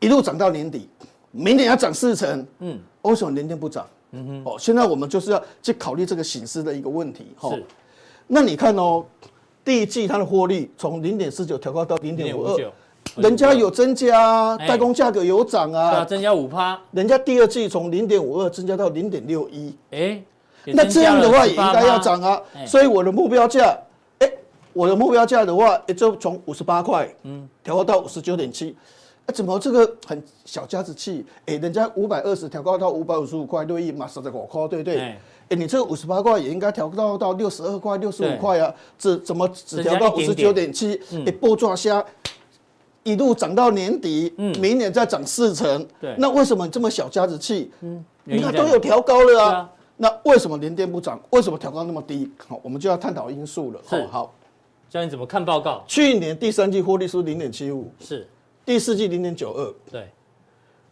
[0.00, 0.88] 一路涨到年底，
[1.38, 3.86] 明年要涨四成，嗯，为什么年年不涨？
[4.10, 7.64] 嗯哼，哦，现在我们就是要去考虑这个形式的一个问题，是，
[8.26, 9.04] 那你看哦。
[9.64, 12.72] 第一季它的获利从零点四九调高到零点五二，
[13.16, 16.80] 人家有增加，代工价格有涨啊，增加五趴。
[16.92, 20.22] 人家第二季从零点五二增加到零点六一，哎，
[20.64, 22.40] 那这样的话也应该要涨啊。
[22.66, 23.78] 所以我的目标价，
[24.20, 24.32] 哎，
[24.72, 28.74] 我的目标价的话，也就从五十八块，嗯，调高到五十九点七。
[29.28, 31.24] 哎，怎么这个很小家子气？
[31.44, 34.98] 哎，人家五百二十调高到五百五十五块六亿，马上在五块，对不对？
[34.98, 35.18] 哎，
[35.50, 38.74] 你这个五十八块也应该调高到六十二块、六十五块啊！
[38.98, 40.98] 这怎么只调到五十九点七？
[41.26, 42.02] 哎，波抓虾
[43.02, 45.86] 一路涨到年底，明年再涨四成。
[46.00, 47.70] 对，那为什么这么小家子气？
[47.82, 49.70] 嗯，你看都有调高了啊。
[49.98, 51.20] 那为什么联电不涨？
[51.30, 52.30] 为什么调高那么低？
[52.46, 53.80] 好，我们就要探讨因素了。
[53.90, 54.34] 是，好，
[54.88, 55.84] 教你怎么看报告？
[55.86, 58.26] 去年第三季获利是零点七五，是
[58.68, 60.06] 第四季零点九二，对，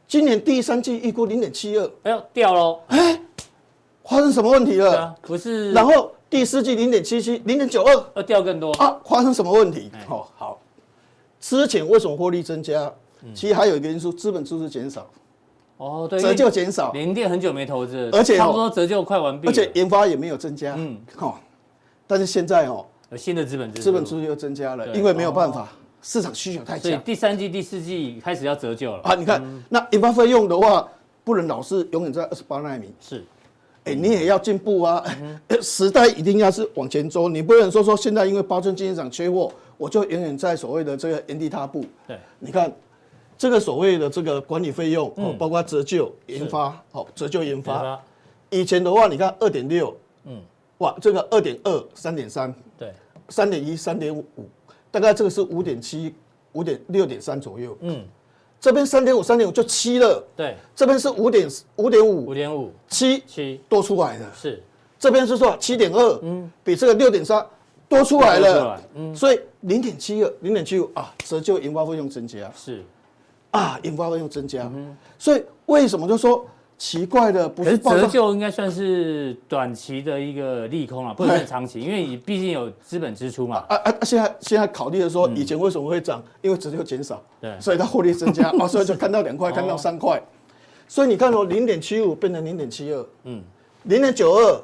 [0.09, 2.81] 今年第三季预估零点七二，哎呦，掉喽！
[2.87, 3.21] 哎。
[4.03, 4.99] 发生什么问题了？
[4.99, 8.99] 啊、不是，然后第四季零点七七，零点九二，要掉更多啊？
[9.05, 9.91] 发生什么问题？
[10.09, 10.59] 好、欸、好，
[11.39, 12.91] 之前为什么获利增加？
[13.23, 15.07] 嗯、其实还有一个因素，资本支出减少。
[15.77, 16.93] 哦，对，折旧减少。
[16.93, 20.75] 联电很久没投资，而且差不多折旧快完毕，而且研发也没有增加。
[20.79, 21.39] 嗯，好，
[22.07, 22.87] 但是现在哦，
[23.19, 25.69] 新的资本支资本支出又增加了，因为没有办法，哦、
[26.07, 26.83] 市场需求太强。
[26.83, 29.17] 所以第三季、第四季开始要折旧了啊！
[29.17, 30.89] 你看，嗯、那研发费用的话，
[31.25, 32.95] 不能老是永远在二十八纳米。
[33.01, 33.25] 是。
[33.83, 35.05] 哎，你也要进步啊！
[35.61, 41.85] 时代一定要是往前走，你不能说说现在因为八寸晶圆厂缺货，我就永远在所谓的这个原地踏步。
[42.07, 42.73] 对，你看
[43.37, 48.01] 这个所谓的这个管理费用，哦，包括折旧、研发，好，折旧研发。
[48.51, 50.41] 以前的话，你看二点六，嗯，
[50.79, 52.93] 哇，这个二点二、三点三，对，
[53.29, 54.25] 三点一、三点五，
[54.97, 56.15] 大概这个是五点七、
[56.53, 58.03] 五点六点三左右，嗯。
[58.59, 60.27] 这边三点五，三点五就七了。
[60.35, 64.25] 对，这边是五点五点五，五点五七七多出来的。
[64.35, 64.63] 是，
[64.99, 67.47] 这边是说七点二，嗯，比这个六点三
[67.91, 68.83] 多出来了。
[68.95, 72.51] 嗯，所以零点七二，零点七五啊，折旧研发费用增加。
[72.57, 72.83] 是，
[73.51, 74.63] 啊，研发费用增加。
[74.75, 76.47] 嗯，所以为什么就说？
[76.79, 83.65] 奇怪的，不是折旧应该算是短期的一个利空啊，不是长期，因为你毕竟有资本支出嘛。
[83.69, 83.95] 啊啊！
[84.03, 86.23] 现在现在考虑的说，以前为什么会涨？
[86.43, 90.23] 因为折旧减少，对，所以它获利增加 啊，所以就看到两块，看到三块。
[90.87, 93.43] 所以你看哦，零点七五变成零点七二，嗯，
[93.85, 94.61] 零点九二。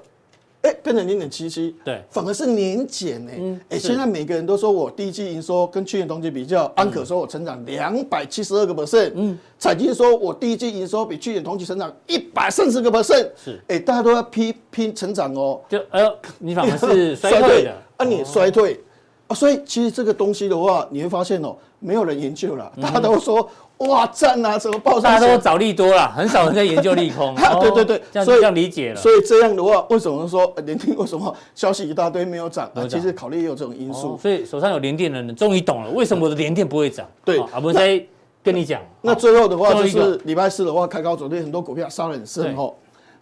[0.62, 3.60] 哎，变成零点七七，对，反而是年减呢。
[3.68, 18.80] 哎，现在每个人都说我第一季营收跟去年同期比较，安可说我成长两百七十二个 percent，嗯，彩晶说我第一季营收比去年同期成长一百三十个 percent，是，哎，大家都要拼拼成长哦，就哎呦，你反而是 衰退的，啊，你衰退。
[19.26, 23.48] 啊，所以其实这个东西的话，你会发现哦，没有人研究了，大家都说。
[23.88, 24.58] 哇，赞啊！
[24.58, 25.00] 什么报？
[25.00, 27.34] 大家都找利多啦，很少人在研究利空。
[27.74, 28.96] 对对对，所以这样理解了。
[28.96, 32.70] 所以这样的话，为什么说 联电为什么消息一大堆没有涨？
[32.88, 34.18] 其实考虑也有这种因素。
[34.20, 37.06] 所以手上有联电的人终于懂了，为什么我的联电不会涨？
[37.24, 38.02] 对，啊，不是在
[38.42, 38.80] 跟你讲。
[39.00, 42.72] 那最后的话就是礼拜四的话开高走低，很多股票杀得很深哦。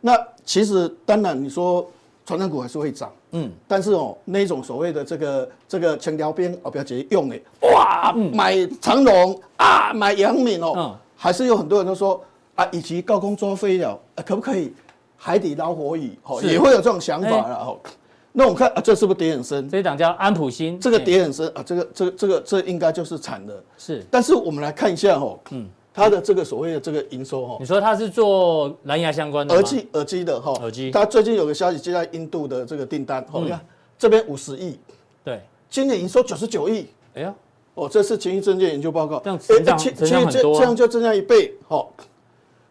[0.00, 1.86] 那其实当然你说。
[2.26, 12.22] 传统股还是会涨，嗯，但是哦，那种所谓的这个这个枪条边哦，不要直接用的，哇，嗯、买长荣啊，买杨敏哦，嗯、还是有很多人都说
[12.54, 14.72] 啊，以及高空作飞了，啊，可不可以
[15.16, 16.18] 海底捞活鱼？
[16.24, 17.78] 哦，也会有这种想法了哦。
[17.84, 17.90] 欸、
[18.32, 19.68] 那我们看啊，这是不是跌很深？
[19.68, 23.62] 这一档叫安普新，这个跌很深啊，这个这个这个这应该就是惨的。
[23.76, 33.60] 是，但是我们来看一下哦，嗯，它的这个所谓的这个营收哈，你说它是做蓝牙相关的耳机耳机的哈，耳机，它最近有个消息接到印度的这个订单，你看
[33.98, 34.78] 这边五十亿，
[35.24, 37.34] 对，今年营收九十九亿，哎呀，
[37.74, 41.92] 哦，这是前一证券研究报告，这样成长成长很多，这样就增加一倍，好，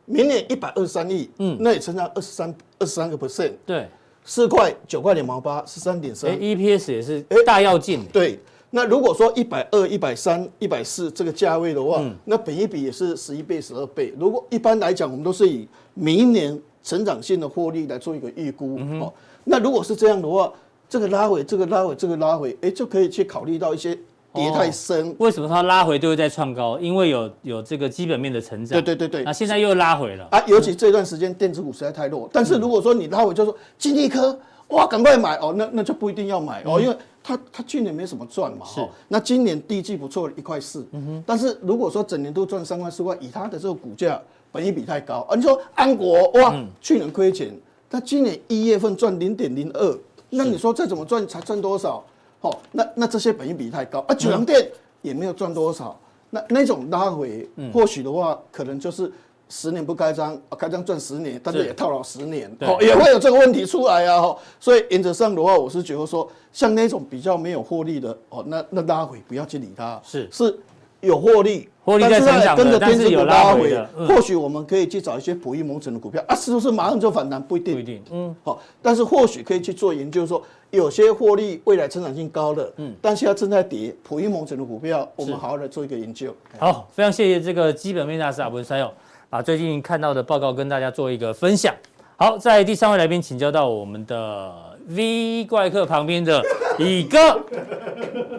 [0.05, 3.87] 明年一百二十三亿，嗯，那也成长二十三二十三个 percent，对，
[4.23, 8.39] 四块九块两毛八，十三点三，EPS 也是大跃进，对。
[8.71, 14.13] 那如果说一百二、一百三、一百四这个价位的话，嗯、那本一比也是十一倍、十二倍。
[14.19, 18.77] 如果一般来讲，我们都是以明年成长性的获利来做一个预估。
[18.79, 19.11] 嗯、哦，
[19.43, 20.51] 那如果是这样的话，
[20.87, 23.97] 这个拉回、这个拉回、这个拉回，哎，就可以去考虑到一些
[24.33, 25.09] 跌太深。
[25.09, 26.77] 哦、为什么它拉回都会再创高？
[26.79, 28.79] 因为有有这个基本面的成长。
[28.79, 29.23] 对对对对。
[29.23, 30.43] 那现在又拉回了啊！
[30.45, 32.27] 尤其这段时间电子股实在太弱。
[32.27, 34.39] 嗯、但是如果说你拉回，就说金立科，
[34.69, 36.97] 哇，赶快买哦，那那就不一定要买哦，因为。
[37.21, 38.83] 他他去年没什么赚嘛，是。
[39.09, 40.87] 那今年第一季不错，一块四。
[40.91, 41.23] 嗯哼。
[41.27, 44.19] 但是如果说整年都赚三块四块，以他的这个股价，
[44.53, 45.27] 本益比太高。
[45.29, 47.53] 啊，你说安国哇，嗯、去年亏钱，
[47.89, 49.99] 他今年一月份赚零点零二，
[50.29, 52.03] 那你说再怎么赚才赚多少？
[52.39, 54.67] 好，那那这些本益比太高啊，九阳电
[55.01, 55.99] 也没有赚多少，
[56.29, 59.11] 那那种拉回，或许的话，可能就是。
[59.49, 70.29] 十年不开张，开张赚十年，但是也套牢十年，哦，也会有这个问题出来啊，所以原则上的话，我是觉得说，像那种比较没有获利的，哦，那那拉回不要去理它，是。
[70.31, 70.57] 是
[71.01, 77.41] 有获利，获利在成长的，但是有拉回的，或许我们可以去找一些普益蒙城的股票啊，是不是马上就反弹？
[77.41, 86.35] 不一定，不一定，嗯，好，但是或许可以去做研究，说有些获利未来成长性高的，嗯，但是它正在跌，普益蒙城的股票，我们好好的做一个研究。
[86.57, 88.91] 好，非常谢谢这个基本面大师阿文山友。
[89.31, 91.71] 把最近看到的报告跟大家做一个分享。
[92.17, 94.51] 好，在第三位来宾请教到我们的
[94.87, 96.43] V 怪客旁边的
[96.79, 97.39] 乙哥，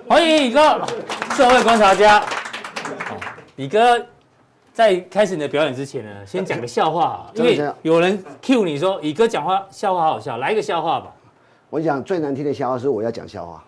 [0.09, 0.61] 欢迎乙哥，
[1.37, 2.19] 社会观察家。
[2.19, 3.17] 好，
[3.55, 4.05] 乙哥
[4.73, 11.15] 在开始你的表演之前呢，先讲个笑话，因为有人 cue 你说乙哥讲话笑话好笑，来一个笑话吧。
[11.71, 13.65] 我讲最难听的笑话是我要讲笑话。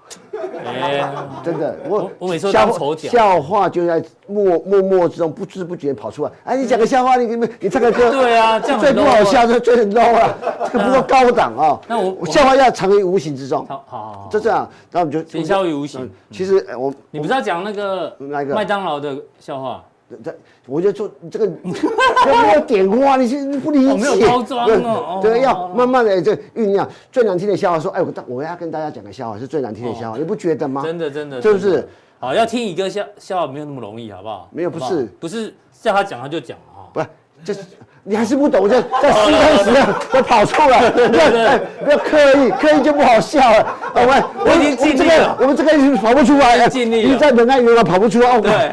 [0.65, 1.05] 哎，
[1.45, 6.31] 真的，我我每次都当丑角，笑话就在默默默之中不知不觉跑出来。
[6.45, 10.37] 哎，你讲个笑话，你你你唱个歌， 对啊，这样最不好笑，最最很 low 了，
[10.73, 11.81] 这个不够高档啊。
[11.87, 16.11] 那我我笑话要藏于无形之中，好好，就这样，然后我们就行销于无形。
[16.31, 19.83] 其实我你不是要讲那个那个麦当劳的笑话？
[20.23, 20.35] 这
[20.67, 21.51] 我就做这个
[22.55, 25.21] 要点化，你是不理解，没有包装哦。
[25.23, 26.89] 对，要慢慢的这酝酿。
[27.11, 30.83] 最难听的笑话说，哎，我我要跟大家讲个笑话，是最难听的笑话，你不觉得吗？
[30.85, 31.89] 真的真的，是不是？
[32.19, 34.49] 好，要听一个笑笑话没有那么容易，好不好？
[34.53, 37.07] 没有，不是不是叫他讲他就讲啊，不是，
[37.45, 37.61] 就是
[38.05, 39.71] 你还是不懂，在在试探时
[40.15, 43.77] 我跑出来，不要不要刻意，刻意就不好笑了。
[43.95, 48.41] 我们我已经尽力了，我们这个已经跑不出来，尽力了，你在忍耐，永远跑不出来。
[48.41, 48.73] 对。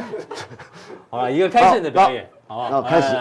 [1.09, 2.81] 好了，一个开心的表演，好不好？
[2.81, 3.15] 开始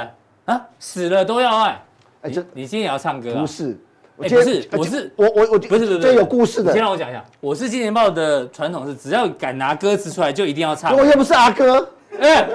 [0.45, 1.83] 啊，死了都要爱。
[2.23, 3.35] 哎，这你今天也要唱歌？
[3.35, 3.79] 不是，
[4.19, 6.71] 哎，不是，我是我我我不是不是，这有故事的。
[6.71, 10.95] 你先让我讲一下，我是金钱豹的传统是，只要敢拿歌词出来，就一定要唱。
[10.95, 11.89] 我又不是阿哥，
[12.21, 12.47] 哎，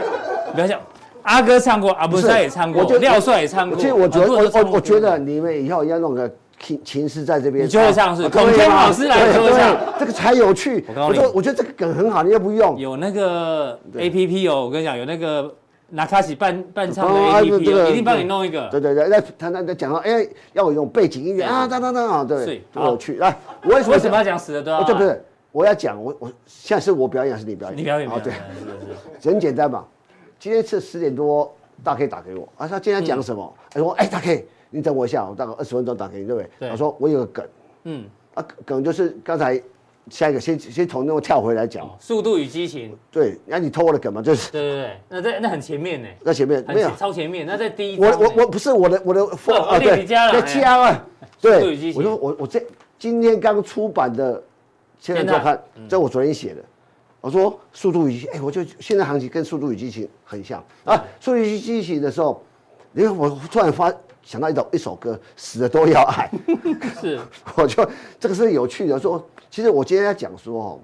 [0.53, 0.79] 不要笑，
[1.23, 3.79] 阿哥唱过，阿布赛也唱过，廖帅也唱过。
[3.79, 6.31] 其实我觉得，我我我觉得你们以后要弄个。
[6.63, 10.85] 琴琴师在这边，你就会唱是孔天老师来说一下，这个才有趣。
[10.95, 12.79] 我说，我觉得这个梗很好，你又不用？
[12.79, 15.53] 有那个 A P P 哦，我跟你讲，有那个
[15.89, 18.69] 拿卡西伴伴唱的 A P P，一定帮你弄一个。
[18.69, 23.17] 对对对，那他他他讲到，哎，要有种背景音乐啊，当当当啊，对，多有趣。
[23.17, 24.83] 来，我为什么要讲死的都要？
[24.85, 27.77] 这不是，我要讲，我我现在是我表演还是你表演？
[27.77, 28.09] 你表演。
[28.09, 28.31] 哦，对，
[29.29, 29.83] 很简单嘛。
[30.39, 31.53] 今天是十点多，
[31.83, 33.53] 大 K 打给我，啊，他今天讲什么？
[33.69, 34.47] 他说，哎，大 K。
[34.73, 36.49] 你等我一下，我大概二十分钟打给你，对不对？
[36.61, 36.69] 对。
[36.69, 37.45] 他说我有个梗，
[37.83, 39.61] 嗯，啊梗就是刚才
[40.09, 42.97] 下一个先先从那个跳回来讲，速度与激情。
[43.11, 44.51] 对，那你偷我的梗嘛，就是。
[44.51, 46.07] 对对对，那在那很前面呢。
[46.25, 47.99] 在前面没有超前面，那在第一。
[47.99, 51.05] 我我我不是我的我的副啊对，在加啊，
[51.39, 52.61] 对，我说我我这
[52.97, 54.41] 今天刚出版的，
[54.97, 56.63] 现在在看，这我昨天写的，
[57.21, 62.43] 我说速度与激情，哎，我就现在行情跟速度与激情很像啊，速度与激情的时候，
[62.93, 63.93] 因为我突然发。
[64.23, 66.31] 想到一首一首歌，死了都要爱，
[66.99, 67.19] 是，
[67.55, 67.87] 我就
[68.19, 68.97] 这个是有趣的。
[68.97, 70.79] 说，其实我今天在讲说哦，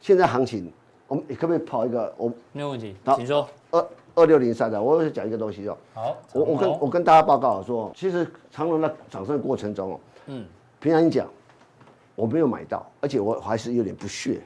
[0.00, 0.70] 现在行情，
[1.08, 2.12] 我们可不可以跑一个？
[2.18, 3.48] 我没有问题，请说。
[3.70, 5.76] 二二六零三的，我讲一个东西哦。
[5.94, 10.44] 好，我我跟我跟大家报告说，其实长隆的涨升的过程中哦，嗯，
[10.78, 11.26] 平常讲
[12.14, 14.42] 我没有买到，而且我还是有点不屑。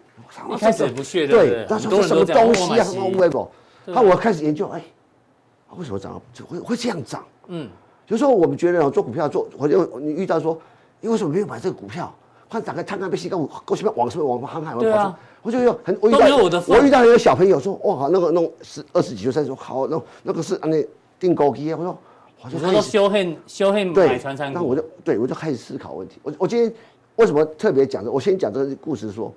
[0.54, 2.84] 一开始不屑，对，他说什么东西啊？
[2.84, 3.50] 什么微博？
[3.84, 4.82] 那我开始研究，哎，
[5.76, 6.22] 为什么涨？
[6.48, 7.24] 会会这样涨？
[7.48, 7.68] 嗯。
[8.06, 10.58] 就是说我们觉得做股票做，我就你遇到说，
[11.00, 12.14] 你为什么没有买这个股票？
[12.48, 20.86] 看打开看看被吸干，我过去边往什么往航海，对啊，我就有很我遇到我的，我遇到一个小朋友说，哇，那个弄十二十几岁，三十说好，那那个是那
[21.18, 21.98] 订购机，我说，
[22.44, 26.20] 我就说修汉修汉买传产股，那我就对我就开始思考问题。
[26.22, 26.72] 我我今天
[27.16, 28.12] 为什么特别讲这？
[28.12, 29.34] 我先讲这个故事说，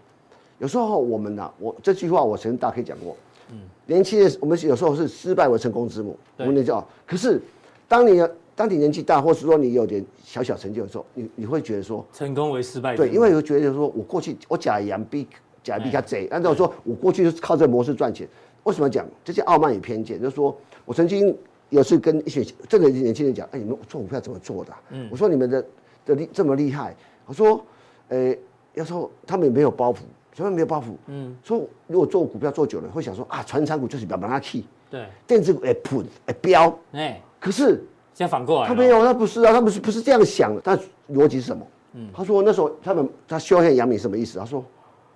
[0.59, 3.17] 有时候我们呐，我这句话我曾经大概讲过，
[3.51, 3.57] 嗯，
[3.88, 7.41] 年轻人我们有时候是失败为成功之母，我们叫，可是
[7.88, 8.24] 当你。
[8.60, 12.93] 当你年纪大，或是说你有点小小成就的时候，你你会觉得说成功为失败。
[12.93, 15.26] 对，因为会觉得说我过去我假洋逼
[15.64, 18.28] 假逼他贼，按照说我过去就是靠这个模式赚钱。
[18.64, 20.22] 为什么讲这些傲慢与偏见？
[20.22, 20.53] 就是说
[20.84, 21.34] 我曾经
[21.70, 24.74] 有次跟一些这个年轻人讲，哎，你们做股票怎么做的？
[24.89, 25.66] 嗯，我说你们的
[26.05, 26.93] 的厉这么厉害，
[27.28, 27.66] 我说，
[28.10, 28.36] 呃，
[28.74, 29.99] 要说他们也没有包袱，
[30.36, 30.88] 他们没有包袱。
[31.07, 37.82] 嗯，说如果做股票做久了，会想说啊，传产股就是比较把它 key，对，电子股哎喷哎飙，哎，可是。
[38.20, 40.78] 现在反过来，他没有，他不是啊，他不是不是这样想的，他
[41.13, 41.65] 逻辑是什么？
[41.93, 44.38] 嗯，他说那时候他们他修汉阳明什么意思？
[44.38, 44.61] 他说，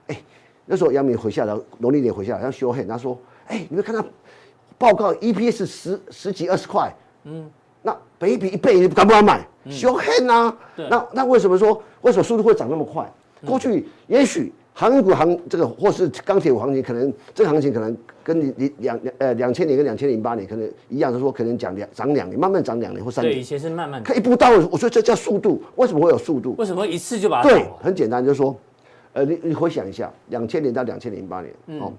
[0.08, 0.18] 哎，
[0.66, 4.02] 那时候杨敏回下来，农历年回下来，他修汉，他说，哎，你们看他
[4.78, 6.94] 报告 EPS 十十几二十块，
[7.26, 7.52] 嗯，
[7.82, 9.46] 那本益比一倍，你敢不敢买？
[9.70, 13.06] 修汉啊，那那为什么说为什么速度会涨那么快？
[13.46, 14.54] 过去也许。
[14.76, 23.34] 航运股行这个或是钢铁股行情，可能这个行情可能跟你你两呃两千年跟两千零八年可能一样，就是说可能讲两涨两年，慢慢涨两年或三年。
[23.36, 24.02] 对，以前是慢慢。
[24.04, 25.62] 可以一步到位，我说这叫速度。
[25.76, 26.56] 为什么会有速度？
[26.58, 27.50] 为什么一次就把它？
[27.50, 28.56] 对，很简单，就是说，
[29.14, 31.94] 呃，你你回想一下，两千年到两千零八年，嗯、哦，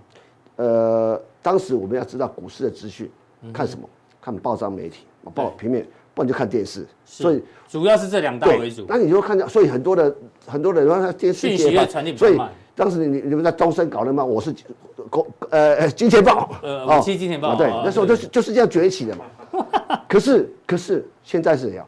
[0.56, 3.08] 呃，当时我们要知道股市的资讯，
[3.52, 3.88] 看什么？
[4.20, 5.86] 看报章媒体，报平面。
[6.16, 8.86] 不然就看电视，所以主要是这两大为主。
[8.88, 10.16] 那你就看到，所以很多的
[10.46, 12.38] 很多人说他电视讯息传递所以
[12.74, 14.54] 当时你你们在东森搞的嘛，我是
[15.08, 19.24] 公呃金钱豹，呃，七金钱豹，对，那时候就是就是这样崛起的嘛。
[20.08, 21.86] 可是可是现在是怎样？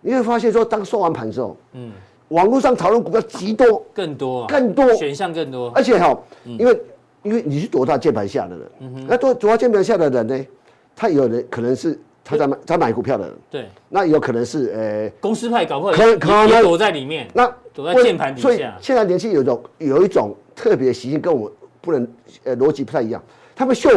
[0.00, 1.92] 你会发现说，当收完盘之后，嗯，
[2.28, 4.92] 网络上讨论股票极多，更多，更多。
[4.94, 6.80] 选项更多，而且哈，因为
[7.22, 10.46] 因为你是躲到键盘下的人，那躲躲到键盘下的人呢，
[10.96, 11.98] 他有人可能是。
[12.24, 18.48] 他在买，他买股票的人，对，那有可能是呃，公司派搞不好可可能躲在里面，那躲在键盘底下。
[18.48, 21.52] 所以现在年轻人有一种有一种特别习性，跟我
[21.82, 22.08] 不能
[22.44, 23.22] 呃逻辑不太一样。
[23.54, 23.90] 他们秀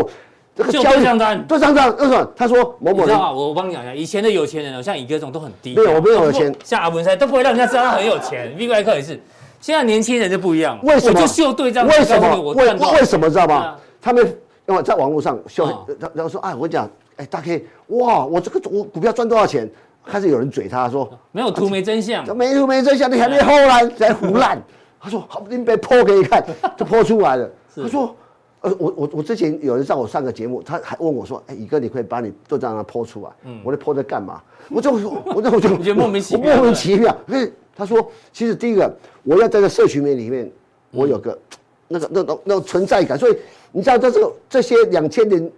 [0.53, 2.31] 这个交易账单，对账单，为什么？
[2.35, 3.31] 他说某某，你知道吗？
[3.31, 8.53] 我我帮你讲一下，以前的有钱人哦，像乙哥这种都很低，没有，我没有有钱，像阿文山都不会让人家知道他很有钱。
[8.57, 9.17] V 怪客也是，
[9.61, 11.21] 现在年轻人就不一样，为什么？
[11.21, 12.41] 就秀对账，为什么？
[12.41, 13.75] 为为什么知道吗？
[14.01, 15.65] 他们因为在网络上秀，
[15.99, 16.89] 然然后说，啊，我讲。
[17.17, 19.69] 哎，大 K，哇，我这个我股票赚多少钱？
[20.05, 24.57] 开始有人嘴他说， 没有图没真相，没图没真相，你还没后来在胡乱。
[25.01, 26.41] 他说好，你被剖给你看，
[26.77, 27.49] 就剖出来了。
[27.75, 28.15] 他说，
[28.61, 33.29] 呃，我我我之前有人让我上个节目，他还问我说，哎，宇哥，你可以把你做账单剖出来？
[33.43, 34.41] 嗯，我在剖在干嘛？
[34.69, 37.15] 我就说，我就我就觉得莫名其妙，莫名其妙。
[37.27, 38.89] 所以他说，其实第一个，
[39.23, 40.49] 我要在这社群媒里面，
[40.91, 41.37] 我有个
[41.89, 43.19] 那个那种那种存在感。
[43.19, 43.37] 所以
[43.73, 45.51] 你知道，这这这些两千年。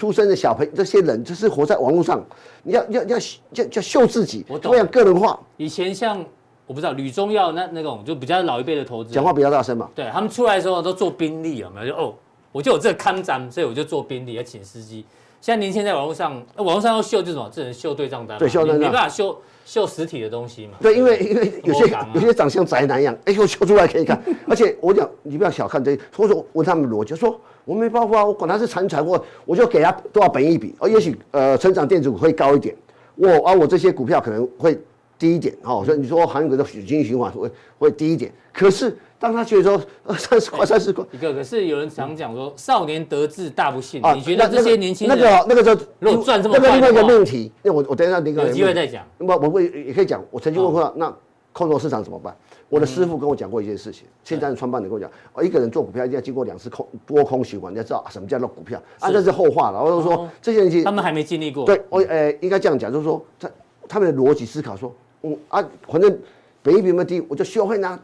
[0.00, 2.24] 出生的小朋友，这些人就是活在网络上，
[2.62, 5.38] 你要要要要要秀自己，我懂，个人化。
[5.58, 6.24] 以前像
[6.66, 9.90] 我不知道吕中耀那那种就比较老一辈的投资，讲话比较大声嘛。
[9.94, 12.14] 对，他们出来的时候都做宾利有，没有就哦，
[12.50, 15.04] 我就有这个看涨，所以我就做宾利要请司机。
[15.42, 19.38] 现在年轻人在网络上，网络上要秀这种，只能秀对账单，对，秀对账单，没办法秀。
[19.62, 20.72] 秀实体的东西嘛？
[20.80, 24.20] 对，因为因为有些有些长相宅男一样，哎，我秀出来可以看。
[24.48, 32.74] 而且我讲，你不要小看这些，所以说问他们逻辑，说我没包袱啊，我管他是传产，我我就给他多少本一比，而也许呃成长电子股会高一点，
[33.16, 34.78] 我而我这些股票可能会
[35.18, 38.96] 低一点，哦，所以你说航运股的经济循环会会低一点，可是。
[39.20, 44.00] 当他觉得说二三十块、三十块，一个可是有人常讲说少年得志大不幸。
[44.16, 49.04] 你觉得这些年轻人那个那个就如果赚这么多，那个另外一个命题，那我我等一下那个有机会再讲。
[49.18, 51.14] 那么我会也可以讲，我曾经问过那
[51.52, 52.34] 空头市场怎么办？
[52.70, 59.84] 我的师傅跟我讲过一件事情，现在的创办人跟我讲，哦，一个人做股票一定要经过两次空多空循环，你要知道什么叫做股票啊，这是后话了。
[59.84, 61.66] 我就说这些人他们还没经历过。
[61.66, 63.50] 对，我呃应该这样讲，就是说他
[63.86, 66.16] 他们的逻辑思考说，嗯啊，反正
[66.62, 67.98] 本益比那么低，我就学会拿，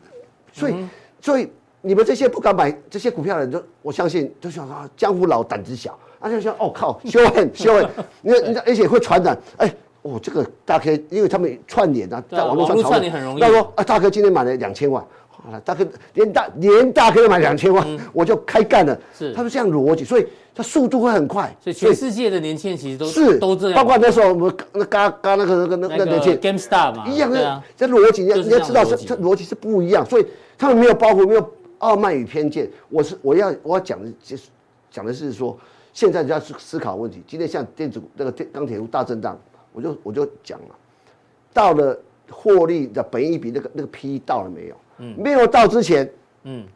[0.52, 0.74] 所以
[1.20, 1.48] 所以。
[1.82, 7.88] 你们这些不敢买这些股票的人，就我相信，就想啊，江湖老胆子小，啊，就想哦靠，修狠修狠，
[8.22, 9.72] 你你而且会传染，哎，
[10.07, 13.40] 哦这个大 K，因为他们串联啊，在网络上串联很容易。
[13.40, 18.98] 他说啊，大哥今天买了两千万，好了，大哥连大连大哥都买两千万，我就开干了。
[19.16, 21.54] 是，他是这样逻辑，所以他速度会很快。
[21.61, 30.26] 所以全世界的年轻人其实都是都这样，包括那时候我们那刚刚那个那个那个年轻 GameStar 嘛，一样的，这逻辑你要你要知道这这逻辑是不一样，所以
[30.57, 31.52] 他们没有包袱，没有。
[31.78, 34.44] 傲慢与偏见，我是我要我要讲的，就是
[34.90, 35.54] 讲的是说，
[35.92, 37.22] 现在就要思思考问题。
[37.26, 39.38] 今天像电子股那个电钢铁股大震荡，
[39.77, 40.74] 我就我就讲了，
[41.53, 42.01] 到了
[42.31, 44.77] 获利的本益比那个那个 P 到了没有？
[44.97, 46.11] 嗯，没有到之前，
[46.45, 46.66] 嗯，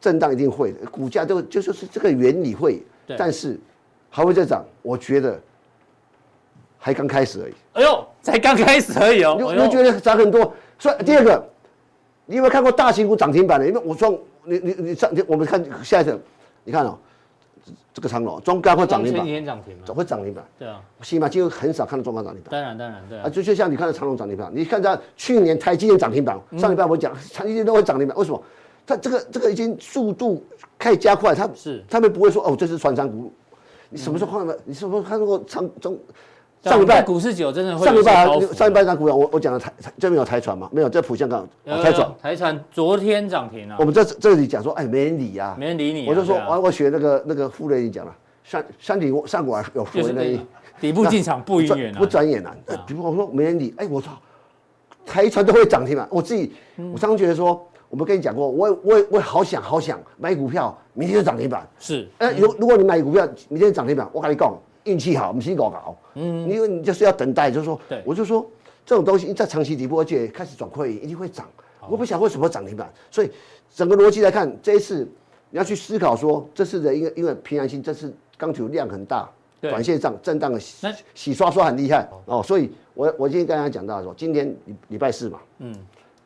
[0.00, 3.60] 震荡一定会的，股价就就就是这个原理会，对但是
[4.08, 5.38] 还会再涨，我觉得
[6.78, 7.54] 还刚开始而已。
[7.74, 10.54] 哎呦，才刚开始而已哦，你你觉得涨很多？
[10.78, 11.44] 所以第二个，嗯、
[12.24, 13.66] 你有没有看过大型股涨停板的？
[13.68, 16.18] 因为我说你你你上，我们看下一个，
[16.64, 16.98] 你看哦。
[17.92, 19.26] 这个长龙中钢会涨停板，
[19.84, 20.44] 总会涨停板。
[20.58, 22.50] 对啊，起码就很少看到中钢涨停板。
[22.52, 28.42] 当然当然对啊，就就像你看到长龙涨停板，你看到去年台积电涨停板，上礼拜我讲台积电都会涨停板，为什么？
[28.86, 30.44] 它这个这个已经速度
[30.78, 33.32] 开始加快，它是他们不会说哦，这是传长股。
[33.88, 34.54] 你什么时候看到？
[34.64, 35.98] 你什么时候看过长中？
[36.62, 40.68] 上礼拜股市久真的会上礼拜上礼拜涨股票，我我讲的台这边有台船吗？
[40.70, 42.12] 没有，在浦项港台船。
[42.20, 43.76] 台船昨天涨停了。
[43.78, 46.06] 我们这这里讲说，哎，没人理啊，没人理你。
[46.06, 50.38] 我就说，我我学那个那个傅雷，你讲了，山山顶上股有傅雷，
[50.78, 52.54] 底部进场不远远不转眼啊。
[52.86, 54.10] 比如我说没人理，哎，我操，
[55.06, 56.06] 台船都会涨停了。
[56.10, 56.52] 我自己
[56.92, 61.66] 我常常觉得说，我们跟你讲过，我我我好想好想买股票，明天就涨停板。
[61.78, 64.54] 是，哎，如如果你买股票，明天涨停板，我跟你讲。
[64.84, 65.96] 运气好，我们先搞搞。
[66.14, 68.46] 嗯，因为你就是要等待，就是说，对，我就说
[68.84, 71.46] 这种东西在长期底部，而且开始转亏，一定会涨。
[71.88, 73.30] 我不晓得为什么涨停板，所以
[73.74, 75.08] 整个逻辑来看，这一次
[75.50, 79.28] 你要去思考说，这次的因为因为平安心这次钢铁量很大，
[79.60, 82.08] 短线上震荡的洗洗刷刷很厉害。
[82.26, 84.54] 哦，所以我我今天刚才讲到说，今天
[84.88, 85.74] 礼拜四嘛，嗯，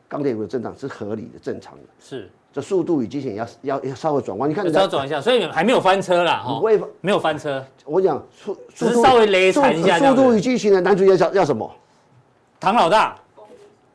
[0.09, 2.28] 钢铁股的震荡是合理的、正常的，是。
[2.55, 7.61] 这速度与激情要要要稍微转弯，你看，稍微转一下，所以还没有翻车啦，不会没有翻车。
[7.84, 9.98] 我讲速，只是稍微雷残一下。
[9.98, 11.68] 速度与激情的男主角叫叫什么？
[12.61, 13.16] 唐老大，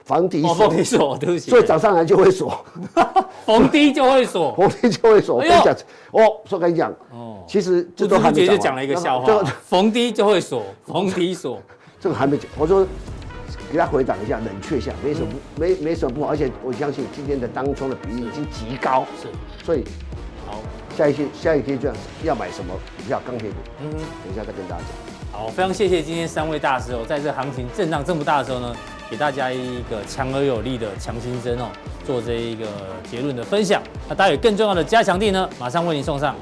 [0.03, 1.49] 防底锁，房底锁，对不起。
[1.49, 2.62] 所以涨上来就会锁，
[3.47, 5.38] 逢低就会锁， 逢低就会锁。
[5.38, 5.74] 我跟你讲，
[6.12, 8.57] 哦，说跟你讲，哦，其实这都还没讲。
[8.57, 11.62] 就讲了一个笑话，逢低 就会锁，逢低锁，
[11.97, 12.45] 这个还没讲。
[12.57, 12.86] 我说。
[13.72, 19.28] 给他回档一下，冷却一下，没什么不没没什么不好，而且我相信今天的当冲的比例已经极高，是，
[19.63, 19.84] 所以
[20.47, 20.59] 好，
[20.97, 21.93] 下一期下一阶段
[22.24, 23.22] 要买什么股票？
[23.26, 24.88] 钢铁股，嗯，等一下再跟大家讲。
[25.32, 28.76] 好，非常谢谢今天三位大师哦，在这行情震荡这么大的时候呢，
[29.09, 31.70] 给大家一个强而有力的强心针哦，
[32.03, 32.65] 做这一个
[33.09, 33.82] 结论的分享。
[34.07, 36.36] 那待会更重要的加强地呢，马上为您送上。